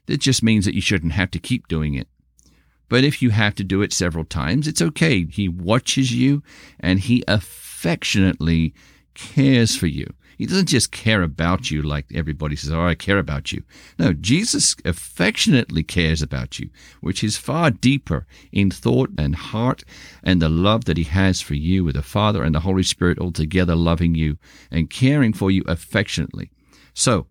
It 0.07 0.21
just 0.21 0.41
means 0.41 0.65
that 0.65 0.73
you 0.73 0.81
shouldn't 0.81 1.13
have 1.13 1.31
to 1.31 1.39
keep 1.39 1.67
doing 1.67 1.93
it. 1.93 2.07
But 2.89 3.03
if 3.03 3.21
you 3.21 3.29
have 3.31 3.55
to 3.55 3.63
do 3.63 3.81
it 3.81 3.93
several 3.93 4.25
times, 4.25 4.67
it's 4.67 4.81
okay. 4.81 5.25
He 5.25 5.47
watches 5.49 6.13
you 6.13 6.41
and 6.79 6.99
he 6.99 7.23
affectionately 7.27 8.73
cares 9.13 9.75
for 9.75 9.87
you. 9.87 10.13
He 10.37 10.45
doesn't 10.45 10.67
just 10.67 10.91
care 10.91 11.23
about 11.23 11.71
you 11.71 11.81
like 11.81 12.05
everybody 12.13 12.55
says, 12.55 12.71
Oh, 12.71 12.85
I 12.85 12.93
care 12.93 13.17
about 13.17 13.51
you. 13.51 13.63
No, 13.97 14.13
Jesus 14.13 14.75
affectionately 14.85 15.81
cares 15.81 16.21
about 16.21 16.59
you, 16.59 16.69
which 17.01 17.23
is 17.23 17.37
far 17.37 17.71
deeper 17.71 18.27
in 18.51 18.69
thought 18.69 19.09
and 19.17 19.35
heart 19.35 19.83
and 20.23 20.39
the 20.39 20.49
love 20.49 20.85
that 20.85 20.97
He 20.97 21.05
has 21.05 21.41
for 21.41 21.55
you 21.55 21.83
with 21.83 21.95
the 21.95 22.03
Father 22.03 22.43
and 22.43 22.53
the 22.53 22.59
Holy 22.59 22.83
Spirit 22.83 23.17
all 23.17 23.31
together 23.31 23.75
loving 23.75 24.13
you 24.13 24.37
and 24.69 24.91
caring 24.91 25.33
for 25.33 25.49
you 25.49 25.63
affectionately. 25.67 26.51
So, 26.93 27.27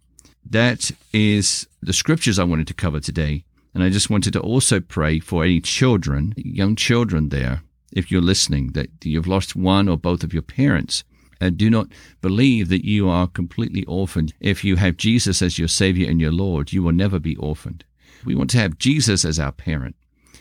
that 0.49 0.91
is 1.13 1.67
the 1.81 1.93
scriptures 1.93 2.39
I 2.39 2.45
wanted 2.45 2.67
to 2.69 2.75
cover 2.75 3.01
today. 3.01 3.45
And 3.75 3.85
I 3.85 3.91
just 3.91 4.11
wanted 4.11 4.33
to 4.33 4.41
also 4.41 4.81
pray 4.81 5.21
for 5.21 5.45
any 5.45 5.61
children, 5.61 6.33
young 6.37 6.77
children 6.77 7.29
there, 7.29 7.63
if 7.93 8.11
you're 8.11 8.23
listening, 8.23 8.73
that 8.73 8.89
you've 9.05 9.27
lost 9.27 9.55
one 9.55 9.89
or 9.89 9.97
both 9.97 10.25
of 10.25 10.33
your 10.33 10.43
parents 10.43 11.05
and 11.41 11.57
do 11.57 11.71
not 11.71 11.89
believe 12.21 12.69
that 12.69 12.85
you 12.85 13.09
are 13.09 13.27
completely 13.27 13.85
orphaned. 13.85 14.33
If 14.41 14.65
you 14.65 14.77
have 14.77 14.97
Jesus 14.97 15.43
as 15.43 15.59
your 15.59 15.69
Savior 15.69 16.09
and 16.09 16.21
your 16.21 16.33
Lord, 16.33 16.73
you 16.73 16.83
will 16.83 16.93
never 16.93 17.19
be 17.19 17.37
orphaned. 17.37 17.85
We 18.25 18.35
want 18.35 18.51
to 18.51 18.59
have 18.59 18.79
Jesus 18.79 19.25
as 19.25 19.39
our 19.39 19.53
parent. 19.53 19.97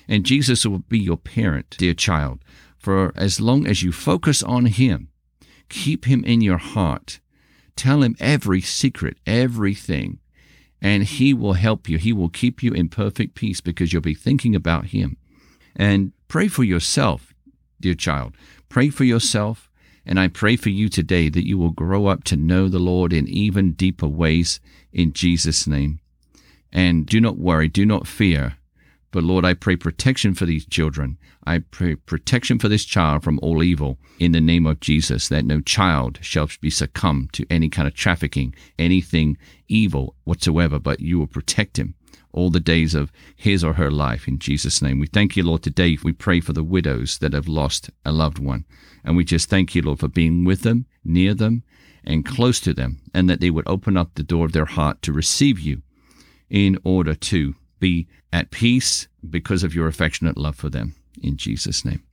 And 0.07 0.25
Jesus 0.25 0.65
will 0.65 0.79
be 0.79 0.99
your 0.99 1.17
parent, 1.17 1.75
dear 1.77 1.93
child, 1.93 2.43
for 2.77 3.11
as 3.15 3.41
long 3.41 3.65
as 3.65 3.83
you 3.83 3.91
focus 3.91 4.43
on 4.43 4.67
Him, 4.67 5.09
keep 5.69 6.05
Him 6.05 6.23
in 6.23 6.41
your 6.41 6.59
heart, 6.59 7.19
tell 7.75 8.03
Him 8.03 8.15
every 8.19 8.61
secret, 8.61 9.17
everything, 9.25 10.19
and 10.81 11.03
He 11.03 11.33
will 11.33 11.53
help 11.53 11.89
you. 11.89 11.97
He 11.97 12.13
will 12.13 12.29
keep 12.29 12.61
you 12.61 12.71
in 12.71 12.89
perfect 12.89 13.33
peace 13.33 13.61
because 13.61 13.91
you'll 13.91 14.01
be 14.01 14.13
thinking 14.13 14.55
about 14.55 14.87
Him. 14.87 15.17
And 15.75 16.13
pray 16.27 16.47
for 16.47 16.63
yourself, 16.63 17.33
dear 17.81 17.95
child. 17.95 18.35
Pray 18.69 18.89
for 18.89 19.03
yourself 19.03 19.69
and 20.05 20.19
I 20.19 20.27
pray 20.27 20.55
for 20.55 20.69
you 20.69 20.87
today 20.89 21.29
that 21.29 21.47
you 21.47 21.57
will 21.57 21.71
grow 21.71 22.07
up 22.07 22.23
to 22.25 22.35
know 22.35 22.69
the 22.69 22.79
Lord 22.79 23.11
in 23.11 23.27
even 23.27 23.73
deeper 23.73 24.07
ways 24.07 24.59
in 24.93 25.13
Jesus' 25.13 25.65
name. 25.65 25.99
And 26.71 27.05
do 27.05 27.19
not 27.19 27.37
worry, 27.37 27.67
do 27.67 27.85
not 27.85 28.07
fear. 28.07 28.57
But 29.11 29.23
Lord, 29.23 29.45
I 29.45 29.53
pray 29.53 29.77
protection 29.77 30.33
for 30.33 30.45
these 30.45 30.65
children. 30.65 31.17
I 31.45 31.59
pray 31.59 31.95
protection 31.95 32.59
for 32.59 32.67
this 32.67 32.83
child 32.83 33.23
from 33.23 33.39
all 33.41 33.63
evil 33.63 33.97
in 34.19 34.33
the 34.33 34.41
name 34.41 34.65
of 34.65 34.81
Jesus, 34.81 35.29
that 35.29 35.45
no 35.45 35.61
child 35.61 36.19
shall 36.21 36.49
be 36.59 36.69
succumb 36.69 37.29
to 37.31 37.45
any 37.49 37.69
kind 37.69 37.87
of 37.87 37.93
trafficking, 37.93 38.53
anything 38.77 39.37
evil 39.67 40.15
whatsoever, 40.25 40.79
but 40.79 40.99
you 40.99 41.17
will 41.17 41.27
protect 41.27 41.79
him 41.79 41.95
all 42.35 42.49
the 42.49 42.59
days 42.59 42.93
of 42.93 43.11
his 43.35 43.63
or 43.63 43.73
her 43.73 43.89
life 43.89 44.27
in 44.27 44.37
Jesus' 44.37 44.81
name. 44.81 44.99
We 44.99 45.07
thank 45.07 45.35
you, 45.35 45.43
Lord, 45.43 45.63
today. 45.63 45.97
We 46.03 46.11
pray 46.11 46.41
for 46.41 46.53
the 46.53 46.63
widows 46.63 47.17
that 47.19 47.33
have 47.33 47.47
lost 47.47 47.89
a 48.03 48.11
loved 48.11 48.37
one. 48.37 48.65
And 49.03 49.15
we 49.15 49.23
just 49.23 49.49
thank 49.49 49.73
you, 49.73 49.81
Lord, 49.81 49.99
for 49.99 50.09
being 50.09 50.43
with 50.43 50.61
them, 50.61 50.85
near 51.03 51.33
them, 51.33 51.63
and 52.03 52.25
close 52.25 52.59
to 52.59 52.73
them, 52.73 53.01
and 53.13 53.29
that 53.29 53.39
they 53.39 53.49
would 53.49 53.67
open 53.67 53.97
up 53.97 54.13
the 54.13 54.23
door 54.23 54.45
of 54.45 54.51
their 54.51 54.65
heart 54.65 55.01
to 55.03 55.13
receive 55.13 55.59
you 55.59 55.81
in 56.49 56.77
order 56.83 57.15
to 57.15 57.55
be 57.79 58.07
at 58.31 58.51
peace 58.51 59.07
because 59.27 59.63
of 59.63 59.73
your 59.73 59.87
affectionate 59.87 60.37
love 60.37 60.55
for 60.55 60.69
them. 60.69 60.93
In 61.21 61.37
Jesus' 61.37 61.85
name. 61.85 62.03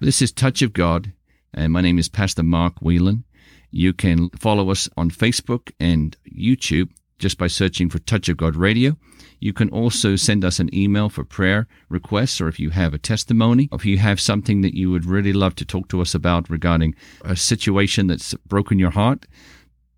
This 0.00 0.20
is 0.20 0.32
Touch 0.32 0.62
of 0.62 0.72
God, 0.72 1.12
and 1.54 1.72
my 1.72 1.80
name 1.80 1.98
is 1.98 2.08
Pastor 2.08 2.42
Mark 2.42 2.80
Whelan. 2.80 3.24
You 3.70 3.92
can 3.92 4.30
follow 4.30 4.70
us 4.70 4.88
on 4.96 5.10
Facebook 5.10 5.70
and 5.78 6.16
YouTube 6.28 6.90
just 7.20 7.38
by 7.38 7.46
searching 7.46 7.88
for 7.88 8.00
Touch 8.00 8.28
of 8.28 8.36
God 8.36 8.56
Radio. 8.56 8.96
You 9.38 9.52
can 9.52 9.70
also 9.70 10.16
send 10.16 10.44
us 10.44 10.58
an 10.58 10.74
email 10.74 11.08
for 11.08 11.24
prayer 11.24 11.68
requests, 11.88 12.40
or 12.40 12.48
if 12.48 12.58
you 12.58 12.70
have 12.70 12.92
a 12.92 12.98
testimony, 12.98 13.68
if 13.72 13.84
you 13.84 13.98
have 13.98 14.20
something 14.20 14.62
that 14.62 14.76
you 14.76 14.90
would 14.90 15.06
really 15.06 15.32
love 15.32 15.54
to 15.56 15.64
talk 15.64 15.88
to 15.88 16.00
us 16.00 16.14
about 16.14 16.50
regarding 16.50 16.94
a 17.24 17.36
situation 17.36 18.08
that's 18.08 18.34
broken 18.46 18.78
your 18.78 18.90
heart, 18.90 19.26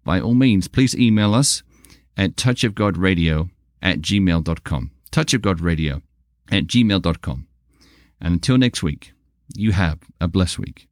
by 0.04 0.20
all 0.20 0.35
means, 0.35 0.68
please 0.68 0.94
email 0.94 1.35
us 1.35 1.62
at 2.16 2.37
touchofgodradio 2.37 3.50
at 3.80 4.00
gmail.com. 4.00 4.90
Touchofgodradio 5.11 6.02
at 6.50 6.66
gmail.com. 6.66 7.46
And 8.20 8.35
until 8.35 8.58
next 8.58 8.82
week, 8.82 9.12
you 9.54 9.72
have 9.72 10.00
a 10.20 10.28
blessed 10.28 10.58
week. 10.58 10.88